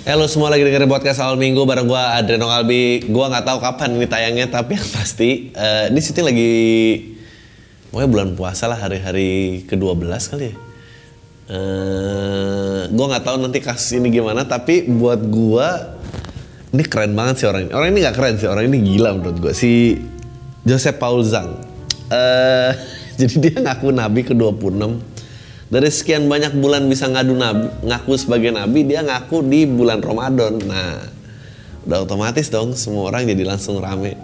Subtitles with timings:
[0.00, 3.04] Halo semua lagi dengerin podcast awal minggu bareng gue Adreno Kalbi.
[3.04, 6.52] Gue nggak tahu kapan ini tayangnya tapi yang pasti uh, ini syuting lagi
[7.92, 10.54] pokoknya bulan puasa lah hari-hari ke-12 kali ya.
[11.52, 15.68] Uh, gue nggak tahu nanti kasus ini gimana tapi buat gue
[16.72, 17.72] ini keren banget sih orang ini.
[17.76, 20.00] Orang ini nggak keren sih, orang ini gila menurut gue si
[20.64, 21.60] Joseph Paul Zhang.
[22.08, 22.72] Uh,
[23.20, 25.09] jadi dia ngaku nabi ke-26
[25.70, 30.58] dari sekian banyak bulan bisa ngadu nabi, ngaku sebagai nabi, dia ngaku di bulan Ramadan.
[30.66, 30.98] Nah,
[31.86, 34.18] udah otomatis dong semua orang jadi langsung rame.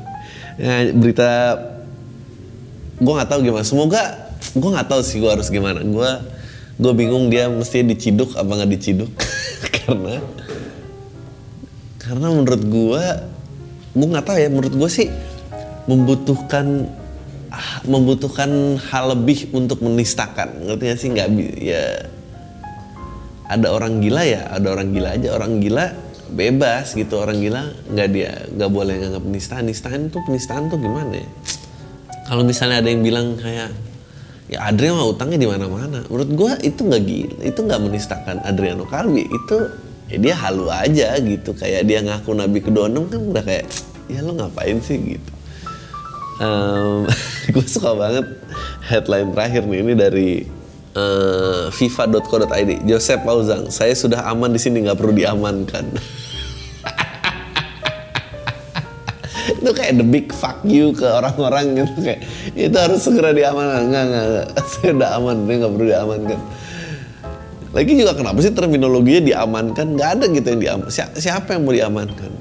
[0.59, 1.55] Ya, berita
[2.99, 3.63] gue nggak tahu gimana.
[3.63, 4.03] Semoga
[4.59, 5.87] gue nggak tahu sih gue harus gimana.
[5.87, 6.11] Gue
[6.77, 9.09] gue bingung dia mesti diciduk apa nggak diciduk
[9.81, 10.21] karena
[11.97, 13.05] karena menurut gue
[13.97, 15.09] gue nggak tahu ya menurut gue sih
[15.89, 16.91] membutuhkan
[17.87, 20.67] membutuhkan hal lebih untuk menistakan.
[20.67, 21.09] Ngerti gak sih?
[21.13, 21.29] Nggak
[21.61, 21.83] ya.
[23.47, 25.29] Ada orang gila ya ada orang gila aja.
[25.39, 25.95] Orang gila
[26.35, 27.23] bebas gitu.
[27.23, 31.29] Orang gila nggak dia nggak boleh nganggap penistaan penistaan tuh penistaan tuh gimana ya?
[32.27, 33.71] Kalau misalnya ada yang bilang kayak
[34.51, 36.03] ya Adriano mah utangnya di mana-mana.
[36.11, 39.57] Menurut gue itu nggak gila itu nggak menistakan Adriano Kalbi itu
[40.11, 41.55] ya dia halu aja gitu.
[41.55, 43.71] Kayak dia ngaku nabi kedua kan udah kayak
[44.11, 44.99] ya lo ngapain sih?
[44.99, 45.36] Gitu
[46.41, 47.07] um,
[47.55, 48.27] gue suka banget
[48.87, 50.31] headline terakhir nih ini dari
[50.97, 55.85] uh, FIFA.co.id Joseph Pauzang saya sudah aman di sini nggak perlu diamankan.
[59.47, 62.23] Itu kayak the big fuck you ke orang-orang gitu kayak
[62.55, 63.83] itu harus segera diamankan.
[63.91, 64.47] Nggak nggak nggak.
[64.75, 66.41] Saya udah aman dia nggak perlu diamankan.
[67.75, 69.87] Lagi juga kenapa sih terminologinya diamankan?
[69.95, 72.33] Nggak ada gitu yang diaman siapa yang mau diamankan?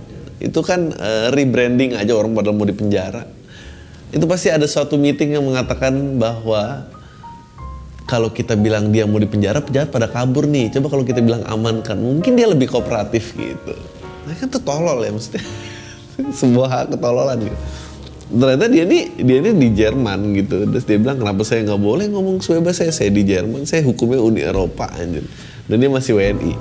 [0.42, 3.26] Itu kan uh, rebranding aja orang padahal mau dipenjara
[4.16, 6.88] itu pasti ada suatu meeting yang mengatakan bahwa
[8.08, 10.72] kalau kita bilang dia mau dipenjara, penjahat pada kabur nih.
[10.72, 13.76] Coba kalau kita bilang amankan, mungkin dia lebih kooperatif gitu.
[14.24, 15.36] Nah kan tuh tolol ya mesti
[16.40, 17.58] sebuah ketololan gitu.
[18.26, 20.64] Ternyata dia nih dia ini di Jerman gitu.
[20.64, 24.24] Terus dia bilang kenapa saya nggak boleh ngomong sebebas saya saya di Jerman, saya hukumnya
[24.24, 25.28] Uni Eropa anjir.
[25.68, 26.56] Dan dia masih WNI.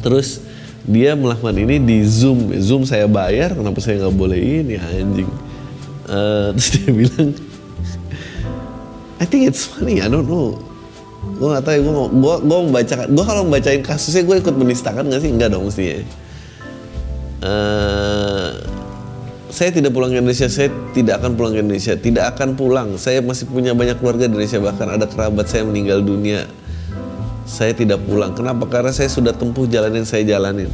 [0.00, 0.40] Terus
[0.88, 2.56] dia melakukan ini di Zoom.
[2.56, 5.49] Zoom saya bayar, kenapa saya nggak boleh ini anjing
[6.10, 7.30] uh, terus dia bilang
[9.20, 10.58] I think it's funny I don't know
[11.20, 15.08] gue gak tau ya gue gue gue membacakan gue kalau membacain kasusnya gue ikut menistakan
[15.08, 16.00] gak sih enggak dong mestinya
[17.44, 18.50] uh,
[19.50, 22.88] saya tidak pulang ke Indonesia, saya tidak akan pulang ke Indonesia, tidak akan pulang.
[22.96, 26.46] Saya masih punya banyak keluarga di Indonesia, bahkan ada kerabat saya meninggal dunia.
[27.50, 28.30] Saya tidak pulang.
[28.30, 28.70] Kenapa?
[28.70, 30.70] Karena saya sudah tempuh jalan yang saya jalanin.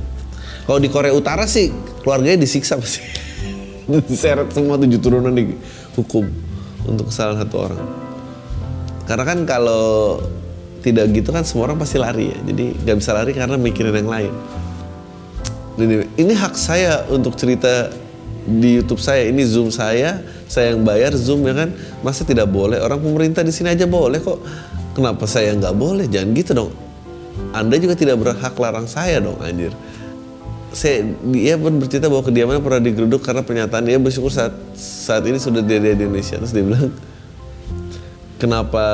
[0.68, 1.72] Kalau di Korea Utara sih
[2.04, 3.00] keluarganya disiksa pasti
[4.10, 5.54] diseret semua tujuh turunan di
[5.94, 6.26] hukum
[6.86, 7.82] untuk salah satu orang.
[9.06, 10.19] Karena kan kalau
[10.82, 12.38] tidak gitu kan semua orang pasti lari ya.
[12.42, 14.32] Jadi nggak bisa lari karena mikirin yang lain.
[15.76, 17.94] Jadi ini hak saya untuk cerita
[18.47, 19.30] di YouTube saya.
[19.30, 21.70] Ini zoom saya saya yang bayar zoom ya kan.
[22.03, 22.82] Masa tidak boleh?
[22.82, 24.42] Orang pemerintah di sini aja boleh kok.
[24.98, 26.10] Kenapa saya nggak boleh?
[26.10, 26.72] Jangan gitu dong.
[27.53, 29.70] Anda juga tidak berhak larang saya dong anjir
[30.76, 35.41] saya dia pun bercerita bahwa kediamannya pernah digeruduk karena pernyataan dia bersyukur saat saat ini
[35.41, 36.37] sudah dia di Indonesia.
[36.37, 36.92] Terus dia bilang
[38.37, 38.84] kenapa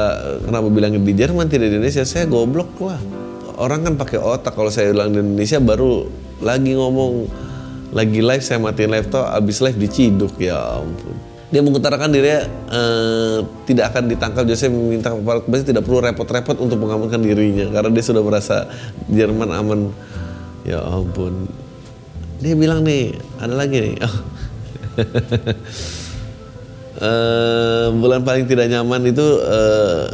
[0.46, 2.06] kenapa bilang di Jerman tidak di Indonesia?
[2.06, 3.02] Saya goblok lah.
[3.58, 4.54] Orang kan pakai otak.
[4.54, 6.06] Kalau saya bilang di Indonesia baru
[6.38, 7.12] lagi ngomong
[7.92, 10.38] lagi live saya matiin laptop abis live diciduk.
[10.38, 11.18] Ya ampun.
[11.52, 14.46] Dia mengutarakan dirinya uh, tidak akan ditangkap.
[14.46, 18.70] Jadi saya meminta aparat pasti tidak perlu repot-repot untuk mengamankan dirinya karena dia sudah merasa
[19.10, 19.90] Jerman aman.
[20.62, 21.50] Ya ampun
[22.42, 23.94] dia bilang nih ada lagi nih.
[24.02, 24.16] Oh.
[26.98, 30.10] uh, bulan paling tidak nyaman itu uh,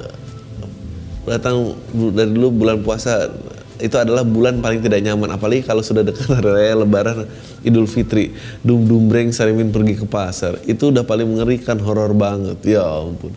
[1.24, 1.72] datang
[2.12, 3.32] dari dulu bulan puasa.
[3.78, 5.32] Itu adalah bulan paling tidak nyaman.
[5.32, 7.24] Apalagi kalau sudah dekat hari raya lebaran
[7.64, 8.36] idul fitri.
[8.60, 10.60] Dum dum breng sarimin pergi ke pasar.
[10.68, 12.60] Itu udah paling mengerikan horor banget.
[12.66, 13.32] Ya ampun.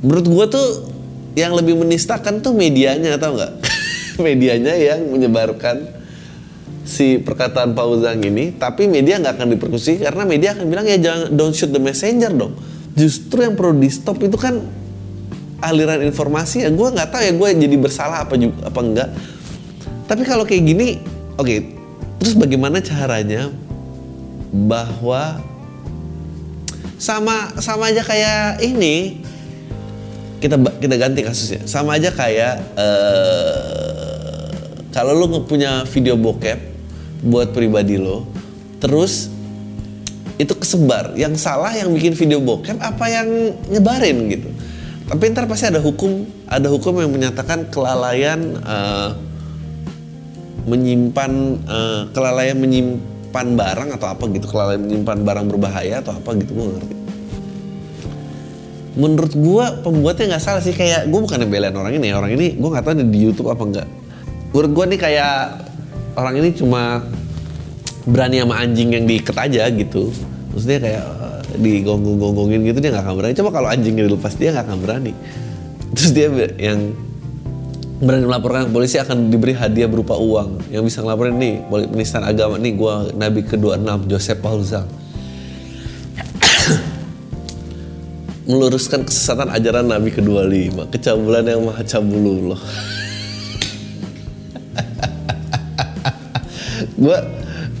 [0.00, 0.88] Menurut gua tuh
[1.36, 3.52] yang lebih menistakan tuh medianya tau nggak?
[4.24, 6.01] Medianya yang menyebarkan
[6.82, 11.30] si perkataan Pauzang ini, tapi media nggak akan diperkusi karena media akan bilang ya jangan
[11.34, 12.58] don't shoot the messenger dong.
[12.98, 14.58] Justru yang perlu di stop itu kan
[15.62, 16.66] aliran informasi.
[16.66, 19.08] Ya gue nggak tahu ya gue jadi bersalah apa juga apa enggak.
[20.10, 20.98] Tapi kalau kayak gini
[21.38, 21.58] oke okay,
[22.18, 23.48] terus bagaimana caranya
[24.52, 25.40] bahwa
[27.00, 29.22] sama sama aja kayak ini
[30.42, 31.62] kita kita ganti kasusnya.
[31.70, 34.50] Sama aja kayak uh,
[34.90, 36.71] kalau lu punya video bokep
[37.22, 38.26] buat pribadi lo
[38.82, 39.30] terus
[40.42, 41.14] itu kesebar.
[41.14, 43.28] Yang salah yang bikin video bokep apa yang
[43.70, 44.48] nyebarin gitu.
[45.06, 49.14] Tapi ntar pasti ada hukum ada hukum yang menyatakan kelalaian uh,
[50.66, 51.32] menyimpan
[51.68, 54.50] uh, kelalaian menyimpan barang atau apa gitu.
[54.50, 56.96] Kelalaian menyimpan barang berbahaya atau apa gitu gue ngerti.
[58.92, 60.74] Menurut gue pembuatnya nggak salah sih.
[60.74, 62.08] Kayak gue bukan belain orang ini.
[62.10, 63.88] Orang ini gue nggak tahu di YouTube apa enggak
[64.52, 65.36] menurut gue nih kayak
[66.16, 67.02] orang ini cuma
[68.04, 70.10] berani sama anjing yang diikat aja gitu.
[70.52, 73.34] Maksudnya kayak uh, digonggong-gonggongin gitu dia nggak akan berani.
[73.38, 75.12] Coba kalau anjingnya dilepas dia nggak akan berani.
[75.92, 76.92] Terus dia yang
[78.02, 80.74] berani melaporkan polisi akan diberi hadiah berupa uang.
[80.74, 84.90] Yang bisa ngelaporin nih penistaan agama nih gue nabi kedua enam Joseph Paul Zhang.
[88.50, 92.58] Meluruskan kesesatan ajaran nabi kedua lima kecabulan yang maha cabulullah
[97.02, 97.18] gue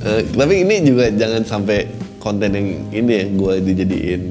[0.02, 1.86] uh, tapi ini juga jangan sampai
[2.18, 4.22] konten yang ini ya gue dijadiin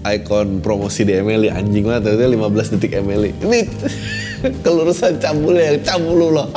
[0.00, 3.64] ikon promosi di Emily anjing lah ternyata 15 detik Emily ini
[4.64, 6.48] kelurusan cabul yang cabul loh.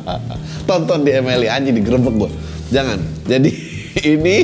[0.68, 2.30] Tonton di Emily anjing digerebek gue
[2.68, 3.00] jangan.
[3.24, 3.50] Jadi
[4.16, 4.36] ini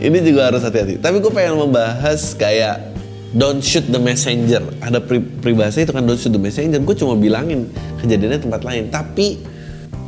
[0.00, 1.00] ini juga harus hati-hati.
[1.00, 2.92] Tapi gue pengen membahas kayak
[3.36, 4.64] don't shoot the messenger.
[4.80, 6.80] Ada pri pribahasa itu kan don't shoot the messenger.
[6.80, 7.68] Gue cuma bilangin
[8.00, 8.88] kejadiannya tempat lain.
[8.88, 9.40] Tapi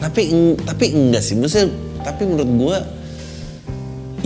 [0.02, 0.32] tapi
[0.62, 1.34] tapi enggak sih.
[1.38, 1.68] Maksudnya
[2.02, 2.78] tapi menurut gue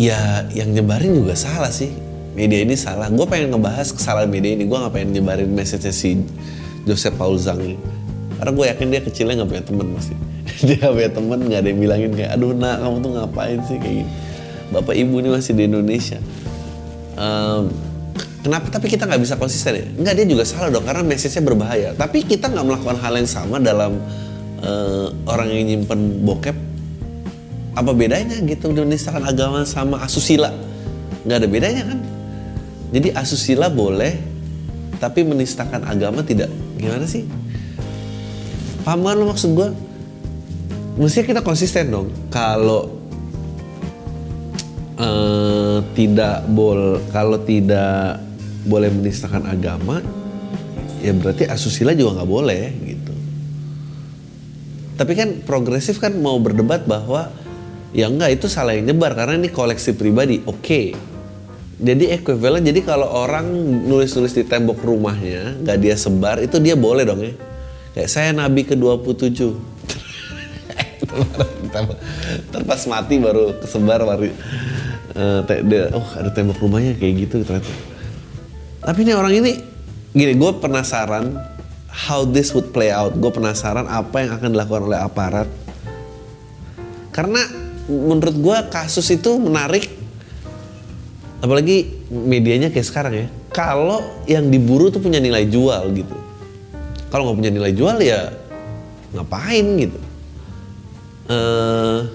[0.01, 1.93] ya yang nyebarin juga salah sih.
[2.35, 3.11] Media ini salah.
[3.11, 4.65] Gue pengen ngebahas kesalahan media ini.
[4.67, 6.21] Gue nggak pengen nyebarin message si
[6.87, 7.37] Joseph Paul
[8.41, 10.15] karena gue yakin dia kecilnya nggak punya temen pasti.
[10.65, 13.77] Dia gak punya temen nggak ada yang bilangin kayak aduh nak kamu tuh ngapain sih?
[13.77, 14.05] Kayak gini
[14.71, 16.19] bapak ibu ini masih di Indonesia.
[17.19, 17.69] Um,
[18.41, 18.71] kenapa?
[18.71, 19.87] Tapi kita nggak bisa konsisten ya?
[19.99, 20.87] Nggak dia juga salah dong.
[20.87, 21.89] Karena message-nya berbahaya.
[21.99, 23.99] Tapi kita nggak melakukan hal yang sama dalam
[24.65, 26.57] uh, orang yang nyimpen bokep
[27.77, 28.73] apa bedanya gitu?
[28.73, 30.51] Menistakan agama sama asusila.
[31.25, 31.99] Nggak ada bedanya kan?
[32.91, 34.19] Jadi asusila boleh
[34.99, 36.51] tapi menistakan agama tidak.
[36.77, 37.25] Gimana sih?
[38.85, 39.69] Paham kan lo maksud gue
[40.97, 42.09] mestinya kita konsisten dong.
[42.33, 43.01] Kalau
[45.01, 48.21] uh, tidak bol kalau tidak
[48.69, 50.05] boleh menistakan agama
[51.01, 52.63] ya berarti asusila juga nggak boleh
[55.01, 57.33] tapi kan progresif kan mau berdebat bahwa
[57.97, 59.17] ya enggak itu salah yang nyebar.
[59.17, 60.61] Karena ini koleksi pribadi oke.
[60.61, 60.87] Okay
[61.81, 63.49] jadi equivalent jadi kalau orang
[63.89, 67.33] nulis-nulis di tembok rumahnya nggak dia sebar itu dia boleh dong ya.
[67.97, 69.57] Kayak saya nabi ke 27
[72.53, 74.31] terpas mati baru kesebar baru
[75.17, 77.73] uh, dia, oh ada tembok rumahnya kayak gitu ternyata.
[78.85, 79.57] Tapi ini orang ini
[80.13, 81.33] gini gue penasaran
[81.91, 83.13] how this would play out.
[83.19, 85.49] Gue penasaran apa yang akan dilakukan oleh aparat.
[87.11, 87.43] Karena
[87.91, 89.91] menurut gue kasus itu menarik
[91.43, 93.27] apalagi medianya kayak sekarang ya.
[93.51, 96.17] Kalau yang diburu tuh punya nilai jual gitu.
[97.11, 98.31] Kalau nggak punya nilai jual ya
[99.11, 99.99] ngapain gitu.
[101.31, 102.07] Uh,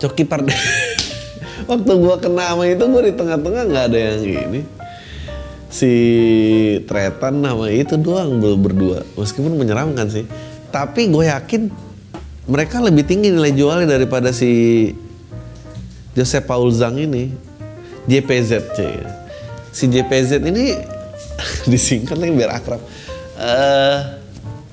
[0.00, 0.54] coki parde
[1.68, 4.60] waktu gua kena sama itu gua di tengah-tengah nggak ada yang gini
[5.68, 5.92] si
[6.88, 9.04] Tretan nama itu doang berdua.
[9.16, 10.24] Meskipun menyeramkan sih.
[10.68, 11.72] Tapi gue yakin
[12.48, 14.92] mereka lebih tinggi nilai jualnya daripada si
[16.16, 17.32] Joseph Paul Zhang ini.
[18.08, 18.72] JPZ
[19.68, 20.72] si JPZ ini
[21.70, 22.80] disingkat lagi biar akrab.
[23.38, 23.98] Uh,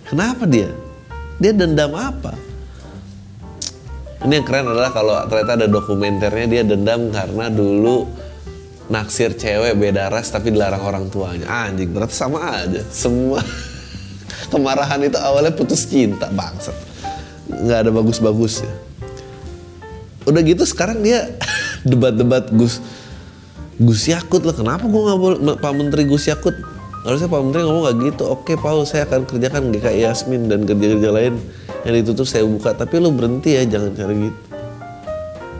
[0.07, 0.71] kenapa dia?
[1.37, 2.33] Dia dendam apa?
[4.25, 8.09] Ini yang keren adalah kalau ternyata ada dokumenternya dia dendam karena dulu
[8.85, 11.47] naksir cewek beda ras tapi dilarang orang tuanya.
[11.49, 12.81] Anjing berarti sama aja.
[12.89, 13.41] Semua
[14.51, 16.75] kemarahan itu awalnya putus cinta bangsat.
[17.49, 18.73] Nggak ada bagus-bagusnya.
[20.25, 21.29] Udah gitu sekarang dia
[21.89, 22.81] debat-debat Gus
[23.77, 24.55] Gus Yakut lah.
[24.55, 26.55] Kenapa gue nggak boleh Pak Menteri Gus Yakut?
[27.05, 28.23] Harusnya Pak Menteri ngomong gak gitu.
[28.33, 31.37] Oke Paul saya akan kerjakan GKI Yasmin dan kerja-kerja lain
[31.85, 32.73] yang ditutup saya buka.
[32.73, 34.39] Tapi lu berhenti ya jangan cara gitu.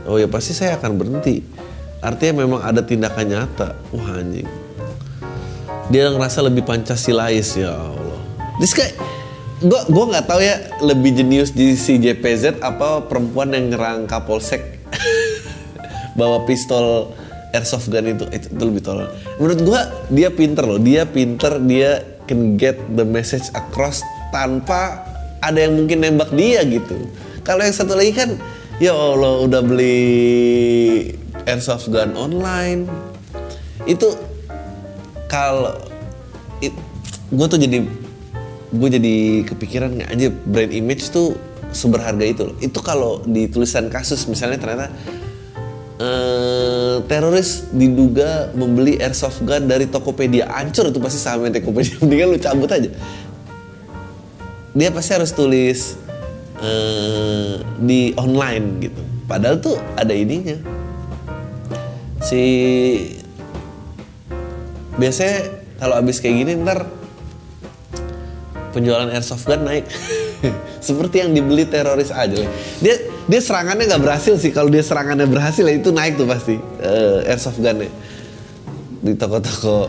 [0.10, 1.55] Oh ya pasti saya akan berhenti
[2.06, 3.74] artinya memang ada tindakan nyata.
[3.90, 4.48] Wah anjing.
[5.90, 8.20] Dia ngerasa lebih pancasilais ya Allah.
[8.62, 8.94] This guy
[9.56, 14.84] gue gue nggak tahu ya lebih jenius di si JPZ apa perempuan yang nyerang Kapolsek
[16.20, 17.16] bawa pistol
[17.56, 19.08] airsoft gun itu itu, itu lebih tolol.
[19.40, 19.82] Menurut gua
[20.12, 20.80] dia pinter loh.
[20.80, 24.04] Dia pinter dia can get the message across
[24.36, 25.08] tanpa
[25.40, 27.08] ada yang mungkin nembak dia gitu.
[27.48, 28.36] Kalau yang satu lagi kan
[28.84, 32.90] ya Allah udah beli airsoft gun online.
[33.86, 34.18] Itu
[35.30, 35.78] kalau
[37.30, 37.82] gue tuh jadi
[38.76, 40.10] gue jadi kepikiran nggak?
[40.14, 41.38] Aja brand image tuh
[41.72, 42.56] seberharga itu loh.
[42.60, 44.88] Itu kalau di tulisan kasus misalnya ternyata
[46.02, 50.50] eh, teroris diduga membeli airsoft gun dari Tokopedia.
[50.50, 51.98] Ancur itu pasti sahamnya Tokopedia.
[52.04, 52.90] Mendingan lu cabut aja.
[54.76, 55.96] Dia pasti harus tulis
[56.60, 59.02] eh, di online gitu.
[59.26, 60.75] Padahal tuh ada ininya
[62.24, 62.42] si
[64.96, 66.88] biasanya kalau abis kayak gini ntar
[68.76, 69.88] penjualan airsoft gun naik.
[70.88, 72.44] Seperti yang dibeli teroris aja.
[72.84, 72.96] Dia
[73.26, 74.52] dia serangannya nggak berhasil sih.
[74.52, 77.88] Kalau dia serangannya berhasil ya itu naik tuh pasti uh, airsoft gunnya
[79.00, 79.88] di toko-toko.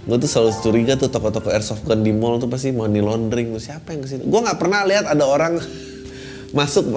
[0.00, 3.94] Gue tuh selalu curiga tuh toko-toko airsoft gun di mall tuh pasti money laundering siapa
[3.94, 4.22] yang ke sini?
[4.26, 5.62] Gue nggak pernah lihat ada orang
[6.58, 6.90] masuk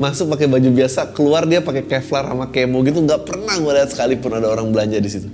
[0.00, 3.88] masuk pakai baju biasa keluar dia pakai kevlar sama kemo gitu nggak pernah gue lihat
[3.92, 5.28] sekalipun ada orang belanja di situ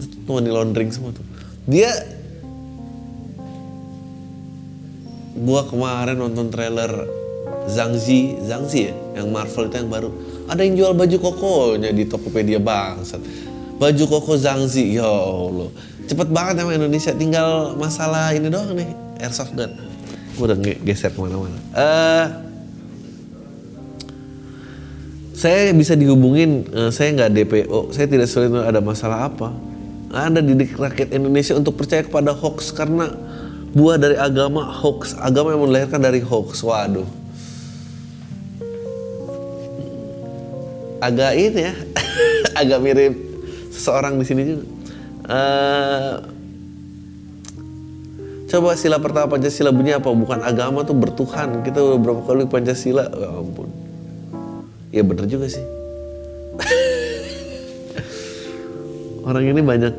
[0.00, 1.24] itu money laundering semua tuh
[1.64, 1.90] dia
[5.40, 7.08] gua kemarin nonton trailer
[7.70, 10.10] Zangzi, Zangzi ya, yang Marvel itu yang baru.
[10.50, 13.20] Ada yang jual baju kokonya di Tokopedia bangsat.
[13.78, 15.70] Baju koko Zangzi, ya Allah.
[16.08, 18.90] Cepet banget emang Indonesia, tinggal masalah ini doang nih,
[19.22, 19.70] airsoft gun.
[20.34, 21.58] Gua udah geser ke mana-mana.
[21.70, 22.26] Uh,
[25.40, 29.56] saya bisa dihubungin, uh, saya nggak DPO, saya tidak sulit ada masalah apa.
[30.12, 33.08] Ada didik rakyat Indonesia untuk percaya kepada hoax karena
[33.72, 35.16] buah dari agama hoax.
[35.16, 37.08] Agama yang melahirkan dari hoax waduh.
[41.00, 41.74] Agak ini ya
[42.60, 43.16] agak mirip
[43.72, 44.64] seseorang di sini juga.
[45.24, 46.14] Uh,
[48.44, 50.12] coba sila pertama pancasila bunyi apa?
[50.12, 51.64] Bukan agama tuh bertuhan.
[51.64, 53.08] Kita udah berapa kali pancasila?
[53.08, 53.79] Ya ampun
[54.90, 55.64] ya bener juga sih.
[59.26, 59.94] Orang ini banyak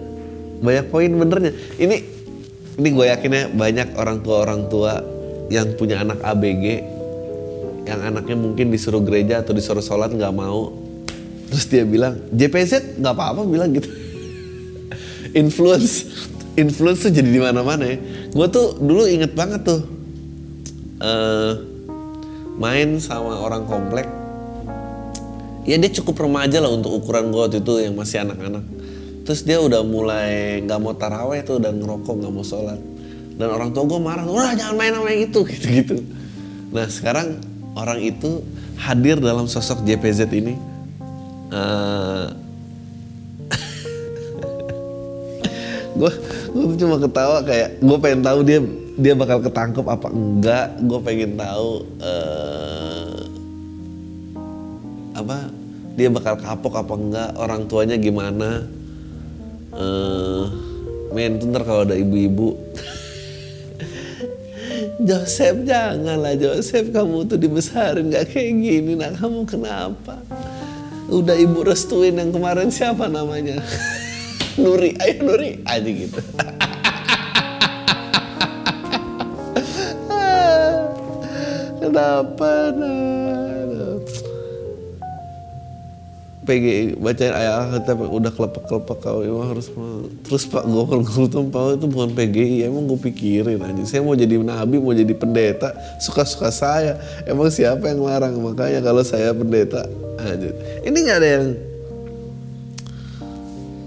[0.61, 1.51] banyak poin benernya.
[1.79, 1.95] Ini
[2.79, 4.99] ini gue yakin ya banyak orang tua orang tua
[5.51, 6.65] yang punya anak ABG
[7.87, 10.75] yang anaknya mungkin disuruh gereja atau disuruh sholat nggak mau.
[11.51, 13.89] Terus dia bilang JPZ nggak apa-apa bilang gitu.
[15.31, 16.07] Influence
[16.59, 17.97] influence tuh jadi di mana-mana ya.
[18.31, 19.81] Gue tuh dulu inget banget tuh
[20.99, 21.51] uh,
[22.59, 24.20] main sama orang komplek
[25.65, 28.63] ya dia cukup remaja lah untuk ukuran gue waktu itu yang masih anak-anak.
[29.21, 32.79] Terus dia udah mulai nggak mau taraweh tuh dan ngerokok nggak mau sholat.
[33.37, 35.97] Dan orang tua gue marah udah jangan main sama yang itu gitu gitu
[36.71, 37.35] nah sekarang
[37.75, 38.39] orang itu
[38.79, 40.55] hadir dalam sosok JPZ ini.
[45.91, 46.15] Gue uh,
[46.55, 48.59] gue cuma ketawa kayak gue pengen tahu dia
[48.95, 50.67] dia bakal ketangkep apa enggak.
[50.79, 52.70] Gue pengen tahu uh,
[56.01, 58.65] dia bakal kapok apa enggak orang tuanya gimana.
[59.69, 60.49] Uh,
[61.13, 62.57] men ntar kalau ada ibu-ibu.
[65.05, 66.89] Joseph janganlah Joseph.
[66.89, 70.17] Kamu tuh dibesarin gak kayak gini nah kamu kenapa?
[71.05, 73.61] Udah ibu restuin yang kemarin siapa namanya?
[74.61, 75.61] Nuri ayo Nuri.
[75.69, 76.17] Aja gitu.
[81.81, 83.60] Kenapa nah
[86.41, 89.69] PGI bacain ayat tapi udah kelepak kelepak kau emang harus
[90.25, 91.25] terus pak gue kalau gue
[91.77, 95.69] itu bukan PGI emang gue pikirin aja saya mau jadi nabi mau jadi pendeta
[96.01, 96.97] suka suka saya.
[97.27, 98.35] Emang siapa yang larang?
[98.39, 99.85] Makanya kalau saya pendeta
[100.21, 100.49] aja
[100.85, 101.45] ini nggak ada yang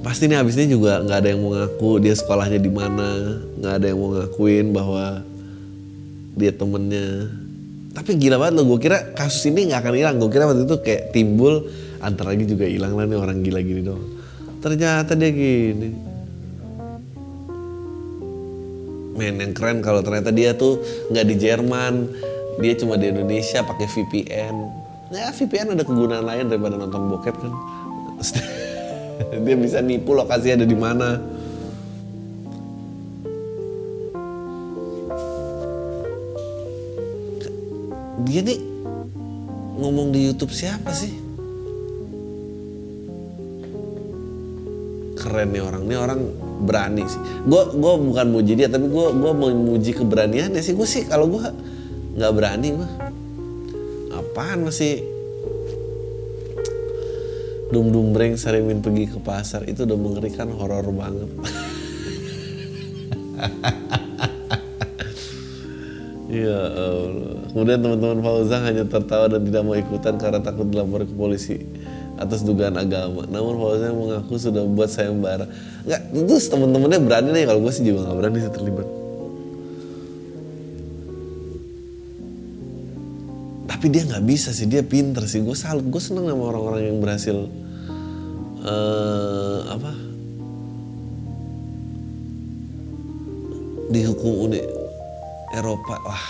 [0.04, 3.98] pasti ini juga nggak ada yang mau ngaku dia sekolahnya di mana nggak ada yang
[3.98, 5.04] mau ngakuin bahwa
[6.34, 7.30] dia temennya.
[7.94, 10.16] Tapi gila banget loh gue kira kasus ini nggak akan hilang.
[10.18, 11.70] Gue kira waktu itu kayak timbul
[12.04, 14.02] antar lagi juga hilang lah nih orang gila gini dong
[14.64, 15.92] ternyata dia gini.
[19.14, 20.80] Men yang keren kalau ternyata dia tuh
[21.12, 21.94] nggak di Jerman.
[22.58, 24.84] Dia cuma di Indonesia pakai VPN
[25.14, 27.52] ya VPN ada kegunaan lain daripada nonton bokep kan.
[29.46, 31.22] Dia bisa nipu lokasi ada di mana.
[38.24, 38.58] Dia nih
[39.78, 41.23] ngomong di YouTube siapa sih
[45.24, 45.82] keren nih orang.
[45.88, 46.20] Nih orang
[46.68, 47.16] berani sih.
[47.48, 50.76] Gue gue bukan muji dia tapi gue gue mau muji keberaniannya sih.
[50.76, 51.40] Gue sih kalau gue
[52.20, 52.88] nggak berani gue
[54.12, 55.16] apaan masih
[57.72, 59.66] Dum dumbreng Sarimin pergi ke pasar.
[59.66, 61.30] Itu udah mengerikan horor banget.
[66.34, 67.46] Ya Allah.
[67.54, 71.62] Kemudian teman-teman Fauzan hanya tertawa dan tidak mau ikutan karena takut dilapor ke polisi
[72.20, 73.26] atas dugaan agama.
[73.26, 75.50] Namun Fauzan mengaku sudah buat sayembara.
[75.82, 78.88] Enggak, terus teman-temannya berani nih kalau gue sih juga nggak berani sih terlibat.
[83.64, 85.42] Tapi dia nggak bisa sih, dia pinter sih.
[85.42, 87.50] Gue salut, gue seneng sama orang-orang yang berhasil
[88.64, 89.92] eh apa
[93.92, 94.64] dihukum Uni
[95.52, 96.24] Eropa wah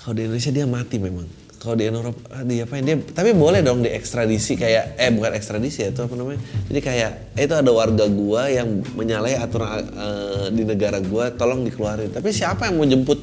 [0.00, 1.28] kalau di Indonesia dia mati memang
[1.58, 2.14] kalau di Eropa
[2.46, 6.40] dia apa dia tapi boleh dong diekstradisi kayak eh bukan ekstradisi ya itu apa namanya?
[6.70, 11.66] Jadi kayak eh, itu ada warga gua yang menyalahi aturan eh, di negara gua tolong
[11.66, 12.14] dikeluarin.
[12.14, 13.18] Tapi siapa yang mau jemput?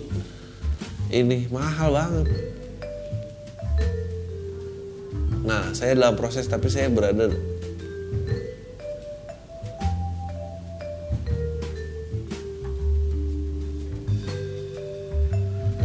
[1.08, 2.28] Ini mahal banget.
[5.48, 7.32] Nah saya dalam proses tapi saya berada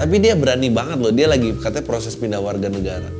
[0.00, 3.12] Tapi dia berani banget loh, dia lagi katanya proses pindah warga negara.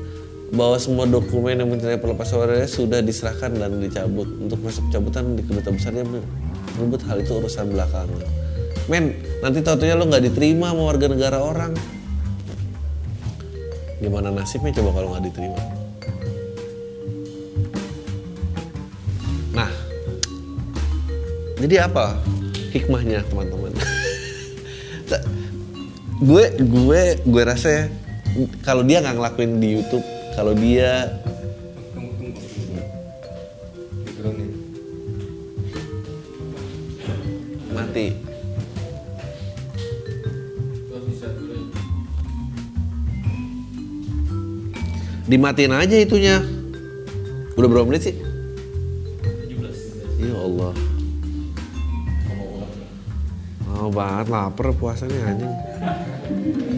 [0.48, 4.24] Bahwa semua dokumen yang mengenai pelepasan warga sudah diserahkan dan dicabut.
[4.40, 8.24] Untuk masuk cabutan di kedutaan besar dia menyebut hal itu urusan belakangan.
[8.88, 9.12] Men,
[9.44, 11.76] nanti taunya lo nggak diterima sama warga negara orang.
[14.00, 15.60] Gimana nasibnya coba kalau nggak diterima?
[19.52, 19.68] Nah,
[21.60, 22.16] jadi apa
[22.72, 23.76] hikmahnya teman-teman?
[26.20, 27.84] gue gue gue rasa ya
[28.60, 30.04] kalau dia nggak ngelakuin di YouTube
[30.36, 31.08] kalau dia
[37.70, 38.06] mati.
[45.30, 46.42] Dimatiin aja itunya.
[47.54, 48.14] Udah berapa menit sih?
[48.18, 50.26] 17.
[50.26, 50.74] ya Allah.
[53.70, 55.69] Mau banget lapar puasanya anjing
[56.30, 56.69] Thank you.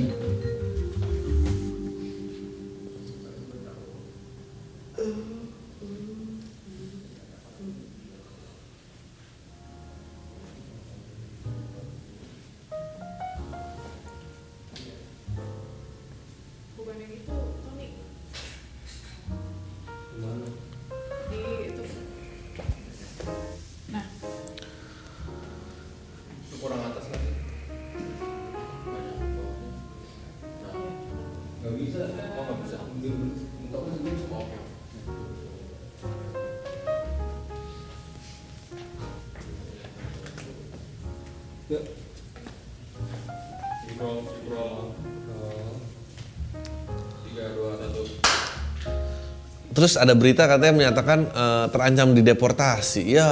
[49.83, 53.19] Terus ada berita katanya menyatakan eh, terancam dideportasi.
[53.19, 53.27] Ya.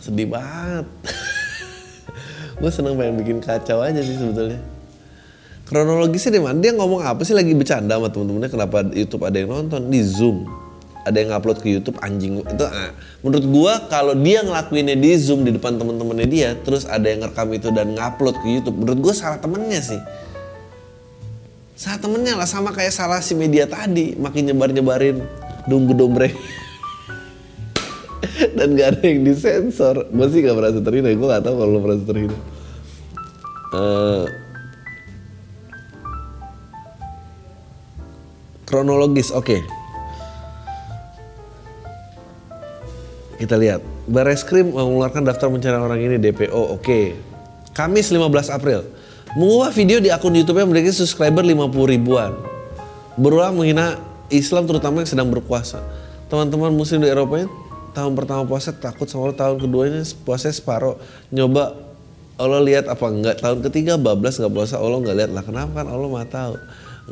[0.00, 0.88] Sedih banget.
[2.64, 4.64] Gue seneng pengen bikin kacau aja sih sebetulnya.
[5.68, 6.56] Kronologisnya di mana?
[6.56, 7.36] Dia ngomong apa sih?
[7.36, 9.92] Lagi bercanda sama temen-temennya kenapa YouTube ada yang nonton?
[9.92, 10.48] Di Zoom.
[11.04, 12.40] Ada yang ngupload ke YouTube anjing.
[12.48, 17.04] Itu ah, menurut gua kalau dia ngelakuinnya di Zoom di depan temen-temennya dia terus ada
[17.12, 20.00] yang ngerekam itu dan ngupload ke YouTube menurut gua salah temennya sih
[21.76, 25.20] salah temennya lah sama kayak salah si media tadi makin nyebar-nyebarin
[25.68, 26.32] dunggu dombre
[28.56, 30.08] dan gak ada yang disensor.
[30.08, 32.32] Gue sih gak merasa terhina gue gak tahu kalau lo merasa terhina.
[33.76, 34.24] Eh,
[38.64, 39.60] kronologis oke.
[43.36, 43.84] Kita lihat.
[44.08, 47.00] Bareskrim mengeluarkan daftar pencarian orang ini DPO oke.
[47.76, 48.80] Kamis 15 April
[49.36, 52.32] mengunggah video di akun YouTube yang memiliki subscriber 50 ribuan.
[53.20, 54.00] Berulang menghina
[54.32, 55.84] Islam terutama yang sedang berpuasa.
[56.32, 57.48] Teman-teman muslim di Eropa ini
[57.92, 59.38] tahun pertama puasa takut sama Allah.
[59.38, 60.96] Tahun keduanya puasa separuh
[61.28, 61.76] nyoba
[62.40, 63.36] Allah lihat apa enggak?
[63.44, 65.44] Tahun ketiga bablas nggak puasa Allah nggak lihat lah.
[65.44, 65.84] Kenapa?
[65.84, 66.54] Kan Allah mah tahu.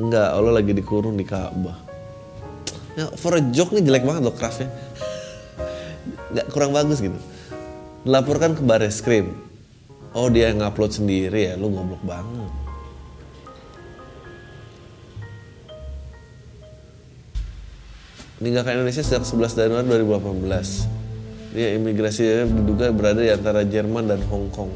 [0.01, 1.77] Enggak Allah lagi dikurung di Ka'bah.
[2.97, 4.73] Ya, for a joke nih jelek banget loh craftnya.
[6.33, 7.19] Nggak kurang bagus gitu.
[8.07, 9.44] Dilaporkan ke baris krim
[10.15, 11.55] oh dia yang ngupload sendiri ya?
[11.59, 12.53] Lu goblok banget.
[18.39, 21.05] Meninggalkan Indonesia sejak 11 Januari 2018
[21.55, 24.75] dia imigrasi diduga berada di antara Jerman dan Hong Kong.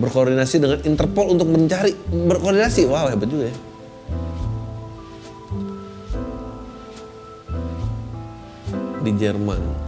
[0.00, 2.88] Berkoordinasi dengan Interpol untuk mencari berkoordinasi.
[2.88, 3.56] Wow hebat juga ya.
[9.04, 9.87] Di Jerman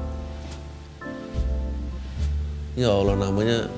[2.80, 3.68] ya Allah namanya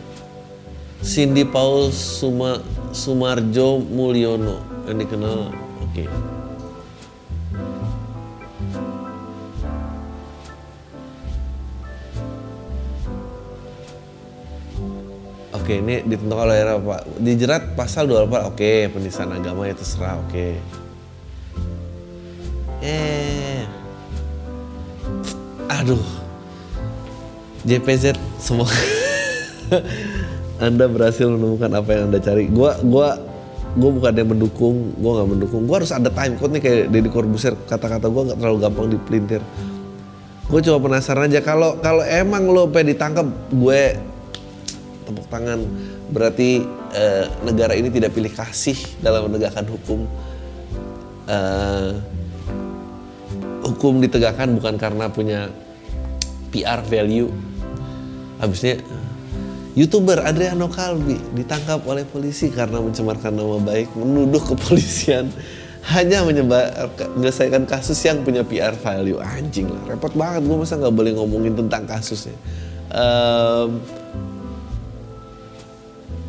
[1.03, 2.63] Cindy Paul Suma,
[2.95, 5.51] Sumarjo Mulyono yang dikenal
[5.83, 6.09] oke okay.
[15.63, 17.07] Oke, ini ditentukan oleh apa?
[17.23, 18.51] Dijerat pasal 28.
[18.51, 20.19] Oke, penistaan agama ya terserah.
[20.27, 20.59] Oke.
[22.83, 23.63] Eh.
[25.71, 26.22] Aduh.
[27.63, 28.75] JPZ semoga
[30.63, 32.47] anda berhasil menemukan apa yang anda cari.
[32.51, 33.19] Gua gua
[33.75, 35.63] gua bukan yang mendukung gua nggak mendukung.
[35.67, 37.55] Gua harus ada time code nih kayak Deddy Corbuzier.
[37.67, 39.43] Kata-kata gua nggak terlalu gampang dipelintir.
[40.53, 43.25] Gue cuma penasaran aja kalau kalau emang lo pengen ditangkap
[43.57, 43.97] gue
[45.09, 45.65] tepuk tangan.
[46.13, 46.61] Berarti
[46.93, 50.05] eh, negara ini tidak pilih kasih dalam menegakkan hukum.
[51.25, 51.91] Eh,
[53.65, 55.49] hukum ditegakkan bukan karena punya
[56.53, 57.33] PR value
[58.43, 58.83] habisnya
[59.79, 65.31] youtuber Adriano Kalbi ditangkap oleh polisi karena mencemarkan nama baik menuduh kepolisian.
[65.83, 69.19] Hanya menyelesaikan kasus yang punya PR value.
[69.19, 70.47] Anjing lah repot banget.
[70.47, 72.39] Gue masa nggak boleh ngomongin tentang kasusnya.
[72.95, 73.83] Em,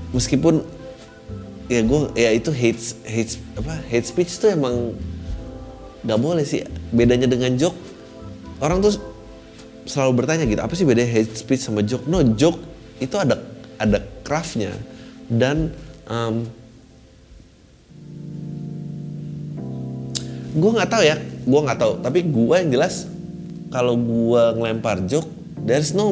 [0.10, 0.66] meskipun
[1.70, 4.98] ya gue ya itu hate hate apa hate speech tuh emang
[6.02, 6.66] nggak boleh sih.
[6.90, 7.78] Bedanya dengan joke
[8.58, 9.13] orang tuh
[9.86, 12.08] selalu bertanya gitu apa sih bedanya hate speech sama joke?
[12.08, 12.60] No joke
[13.00, 13.40] itu ada
[13.80, 14.72] ada craftnya.
[15.28, 15.72] Dan
[16.08, 16.48] em,
[20.54, 21.94] gue nggak tahu ya gue nggak tahu.
[22.00, 23.08] Tapi gue yang jelas
[23.74, 25.28] kalau gue ngelempar joke
[25.64, 26.12] there's no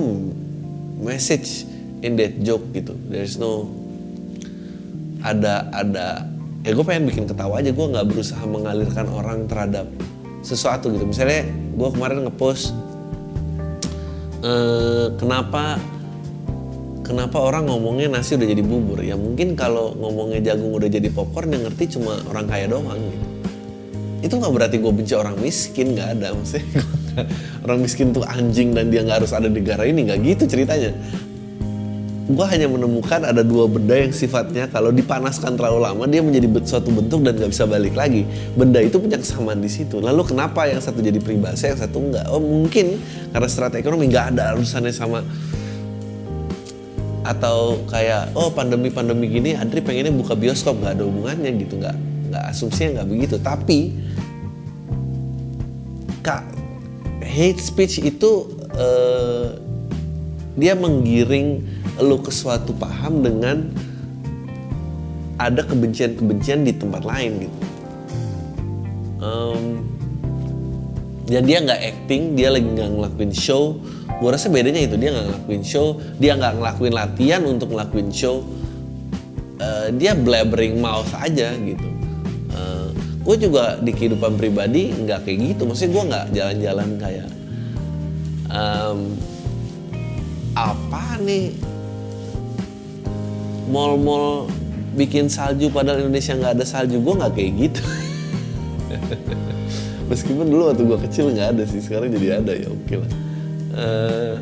[0.99, 1.65] message
[2.01, 2.93] in that joke gitu.
[3.07, 3.69] There's no
[5.21, 6.25] ada ada
[6.65, 7.71] ya gue pengen bikin ketawa aja.
[7.71, 9.87] Gue nggak berusaha mengalirkan orang terhadap
[10.41, 11.05] sesuatu gitu.
[11.05, 11.45] Misalnya
[11.77, 12.73] gue kemarin ngepost
[14.41, 15.77] eh, kenapa
[17.01, 18.99] kenapa orang ngomongnya nasi udah jadi bubur?
[19.01, 23.27] Ya mungkin kalau ngomongnya jagung udah jadi popcorn yang ngerti cuma orang kaya doang gitu.
[24.21, 26.83] Itu nggak berarti gue benci orang miskin nggak ada maksudnya.
[27.67, 30.95] Orang miskin tuh anjing dan dia nggak harus ada di negara ini nggak gitu ceritanya
[32.33, 36.89] gue hanya menemukan ada dua benda yang sifatnya kalau dipanaskan terlalu lama dia menjadi suatu
[36.91, 38.27] bentuk dan nggak bisa balik lagi.
[38.55, 39.99] Benda itu punya kesamaan di situ.
[39.99, 42.99] Lalu kenapa yang satu jadi peribahasa yang satu enggak oh mungkin
[43.31, 45.19] karena strategi ekonomi nggak ada urusannya sama
[47.21, 51.93] atau kayak oh pandemi pandemi gini Adri pengennya buka bioskop nggak ada hubungannya gitu nggak
[52.33, 53.35] nggak asumsinya nggak begitu.
[53.37, 53.79] Tapi
[56.25, 56.43] kak
[57.21, 59.57] hate speech itu eh,
[60.57, 61.63] dia menggiring
[62.01, 63.69] lu ke suatu paham dengan
[65.41, 67.59] ada kebencian-kebencian di tempat lain gitu.
[69.21, 69.63] Em,
[71.25, 73.77] dan dia nggak acting, dia lagi nggak ngelakuin show.
[74.21, 78.45] Gue rasa bedanya itu dia nggak ngelakuin show, dia nggak ngelakuin latihan untuk ngelakuin show.
[79.61, 81.89] Eh, dia blabbering mouth aja gitu.
[83.21, 85.69] gue juga di kehidupan pribadi nggak kayak gitu.
[85.69, 87.29] Maksudnya gue nggak jalan-jalan kayak
[88.49, 88.99] em,
[90.57, 91.53] apa nih
[93.71, 94.51] mall-mall
[94.99, 96.99] bikin salju padahal Indonesia nggak ada salju.
[96.99, 97.83] Gue nggak kayak gitu.
[100.11, 103.11] Meskipun dulu waktu gue kecil nggak ada sih sekarang jadi ada ya oke lah.
[103.71, 104.33] Eh,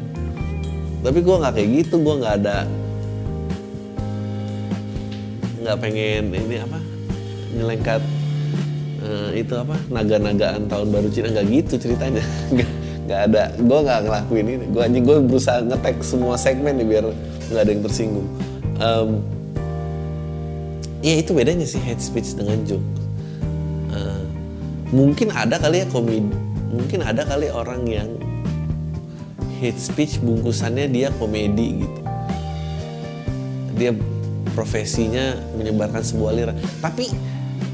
[1.06, 2.66] tapi gue nggak kayak gitu gue nggak ada
[5.60, 6.80] nggak pengen ini apa
[7.54, 8.02] nyelengkat
[9.06, 11.30] eh, itu apa naga-nagaan tahun baru Cina.
[11.30, 12.26] Nggak gitu ceritanya.
[13.10, 13.44] Nggak ada.
[13.58, 14.66] Gue nggak ngelakuin ini.
[14.70, 17.06] Gue anjing gue berusaha ngetek semua segmen nih biar
[17.50, 18.30] nggak ada yang tersinggung
[18.80, 19.20] Em,
[21.04, 22.84] ya itu bedanya sih hate speech dengan joke.
[23.92, 24.24] Eh,
[24.96, 26.32] mungkin ada kali ya komedi
[26.70, 28.10] mungkin ada kali orang yang
[29.58, 32.02] hate speech bungkusannya dia komedi gitu.
[33.76, 33.92] Dia
[34.54, 37.12] profesinya menyebarkan sebuah aliran tapi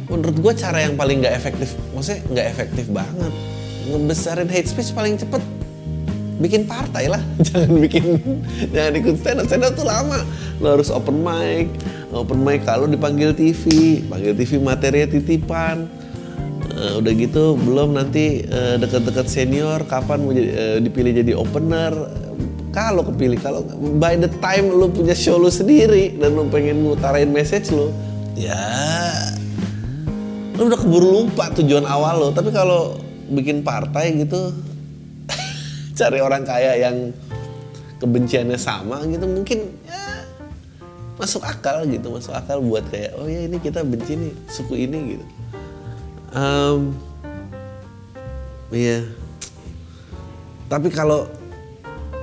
[0.05, 3.33] menurut gue cara yang paling nggak efektif maksudnya nggak efektif banget
[3.89, 5.41] ngebesarin hate speech paling cepet
[6.39, 7.21] bikin partai lah.
[7.47, 8.03] Jangan bikin
[8.75, 10.19] jangan ikut stand up stand up tuh lama.
[10.59, 11.71] Lo harus open mic.
[12.11, 15.87] Open mic kalau dipanggil TV panggil TV materinya titipan.
[16.75, 21.93] Eh, udah gitu belum nanti eh, dekat-dekat senior kapan mau jadi, eh, dipilih jadi opener.
[22.75, 23.63] Kalau kepilih kalau
[23.95, 27.87] by the time lu punya show lu sendiri dan lu pengen ngutarain message lu
[28.35, 28.59] ya
[30.59, 32.29] lu udah keburu lupa tujuan awal lo.
[32.35, 32.99] Tapi kalau
[33.31, 34.51] bikin partai gitu
[35.95, 37.15] cari orang kaya yang
[37.97, 40.05] kebenciannya sama gitu mungkin ya
[41.15, 45.15] masuk akal gitu masuk akal buat kayak oh ya ini kita benci nih suku ini
[45.15, 45.25] gitu.
[46.35, 46.91] Em,
[48.75, 48.99] iya.
[50.67, 51.31] Tapi kalau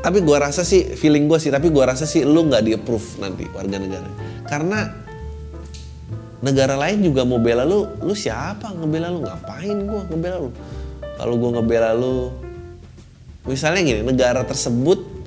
[0.04, 3.16] tapi gua rasa sih feeling gua sih tapi gua rasa sih lu nggak di approve
[3.16, 4.10] nanti warga negara.
[4.44, 4.92] Karena
[6.44, 9.24] negara lain juga mau bela lu lu siapa ngebela lu?
[9.24, 10.50] Ngapain gua ngebela lu?
[11.16, 12.28] Kalau gua ngebela lu
[13.46, 15.22] misalnya gini negara tersebut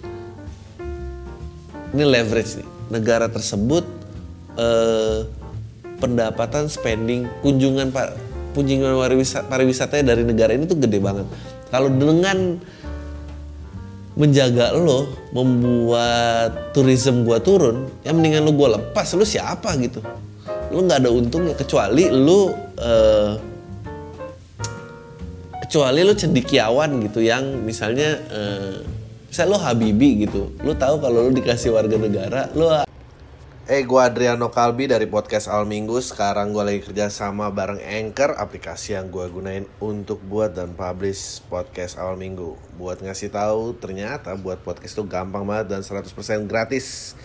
[1.96, 2.68] ini leverage nih.
[2.92, 3.88] Negara tersebut
[4.60, 5.24] eh,
[5.98, 8.20] pendapatan spending kunjungan pak
[8.52, 9.00] kunjungan
[9.48, 11.24] pariwisata dari negara ini tuh gede banget.
[11.72, 12.60] Kalau dengan
[14.16, 19.16] menjaga lo membuat tourism gua turun ya mendingan lo gua lepas.
[19.16, 20.04] Lo siapa gitu?
[20.76, 23.55] Lo nggak ada untungnya kecuali lo eh,
[25.66, 28.86] kecuali lo cendikiawan gitu yang misalnya eh,
[29.26, 32.86] misalnya lo Habibi gitu lo tahu kalau lo dikasih warga negara lo
[33.66, 35.98] Eh, gua Adriano Kalbi dari podcast Al Minggu.
[35.98, 41.42] Sekarang gua lagi kerja sama bareng Anchor, aplikasi yang gua gunain untuk buat dan publish
[41.50, 42.54] podcast Al Minggu.
[42.78, 47.18] Buat ngasih tahu, ternyata buat podcast itu gampang banget dan 100% gratis.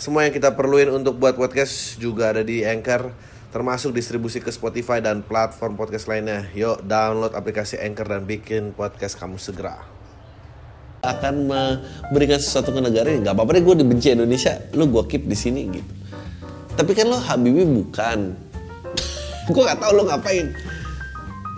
[0.00, 3.12] Semua yang kita perluin untuk buat podcast juga ada di Anchor,
[3.56, 6.44] termasuk distribusi ke Spotify dan platform podcast lainnya.
[6.52, 9.80] Yuk, download aplikasi Anchor dan bikin podcast kamu segera.
[11.00, 14.60] Akan memberikan sesuatu ke negara ini nggak apa-apa deh gue dibenci Indonesia.
[14.76, 15.92] Lu gue keep di sini gitu.
[16.76, 18.36] Tapi kan lo Habibi bukan.
[19.48, 20.52] Gue nggak tahu lo ngapain.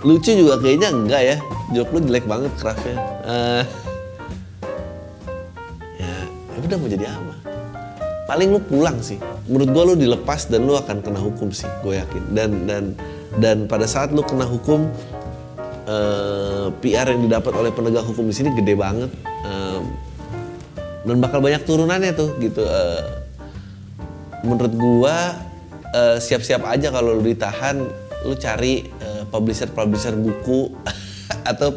[0.06, 1.36] Lucu juga kayaknya enggak ya.
[1.74, 2.94] Joke lu jelek banget craftnya
[3.26, 3.62] Eh,
[5.98, 6.14] ya
[6.54, 7.27] ya udah mau jadi apa
[8.28, 9.16] paling lu pulang sih.
[9.48, 12.22] Menurut gue lu dilepas dan lu akan kena hukum sih gue yakin.
[12.36, 12.84] Dan dan
[13.40, 14.84] dan pada saat lu kena hukum
[15.88, 19.08] eh, PR yang didapat oleh penegak hukum di sini gede banget
[19.48, 19.82] Em,
[21.06, 23.02] dan bakal banyak turunannya tuh gitu Eh,
[24.44, 25.16] menurut gua
[25.96, 27.80] eh, siap-siap aja kalau lu ditahan
[28.26, 28.84] lu cari
[29.30, 30.74] publisher publisher buku
[31.50, 31.76] atau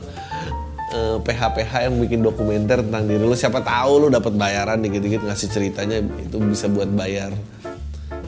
[0.92, 3.36] eh, PH-PH yang bikin dokumenter tentang diri lu.
[3.36, 7.34] Siapa tahu lu dapat bayaran dikit-dikit ngasih ceritanya itu bisa buat bayar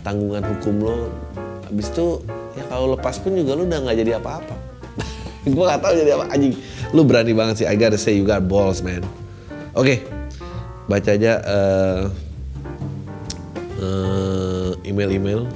[0.04, 1.08] tanggungan hukum lo
[1.64, 2.20] habis itu
[2.60, 4.56] ya kalau lepas pun juga lu udah nggak jadi apa-apa.
[5.48, 6.26] Gue gak tahu jadi apa.
[6.32, 6.54] Anjing
[6.94, 7.68] lu berani banget sih.
[7.68, 9.04] I gotta say you got balls man.
[9.74, 10.04] Oke
[10.84, 12.04] baca aja eh,
[13.80, 15.48] eh, email-email.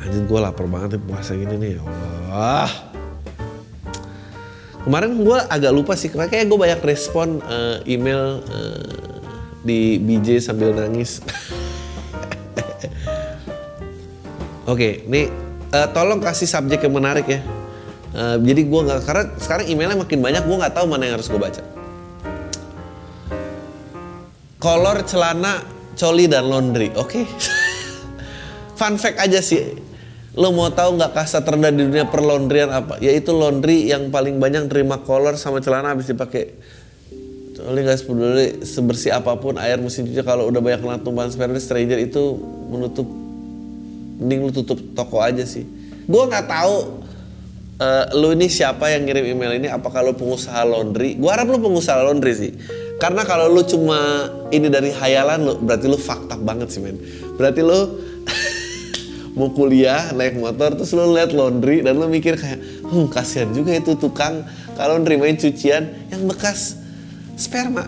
[0.00, 1.72] Anjing gue lapar banget nih puasa gini nih.
[1.78, 2.89] Allah
[4.86, 9.08] kemarin gue agak lupa sih kayak gue banyak respon eh, email eh,
[9.60, 11.20] di BJ sambil nangis
[14.70, 15.26] Oke, nih
[15.74, 17.42] eh, tolong kasih subjek yang menarik ya.
[18.14, 21.26] Eh, jadi gue nggak karena sekarang emailnya makin banyak, gue nggak tahu mana yang harus
[21.26, 21.62] gue baca.
[24.62, 25.66] Kolor celana,
[25.98, 27.18] coli dan laundry, oke.
[28.78, 29.74] Fun fact aja sih,
[30.38, 33.02] lo mau tahu nggak kasta terendah di dunia perlaundryan apa?
[33.02, 36.54] Yaitu laundry yang paling banyak terima kolor sama celana habis dipakai.
[37.60, 41.60] Coli nggak peduli sebersih apa pun air mesin cuci kalau udah banyak kena tumpahan sperma
[41.60, 42.40] stranger itu
[42.72, 43.04] menutup
[44.20, 45.64] mending lu tutup toko aja sih
[46.04, 46.76] gue nggak tahu
[47.80, 51.56] eh, lu ini siapa yang ngirim email ini apa kalau pengusaha laundry gue harap lu
[51.56, 52.52] pengusaha laundry sih
[53.00, 57.00] karena kalau lu cuma ini dari hayalan lu berarti lu fakta banget sih men
[57.40, 57.80] berarti lu
[59.34, 63.74] mau kuliah naik motor terus lu lihat laundry dan lu mikir kayak hmm kasihan juga
[63.74, 64.42] itu tukang
[64.74, 66.78] kalau nerimain cucian yang bekas
[67.38, 67.86] sperma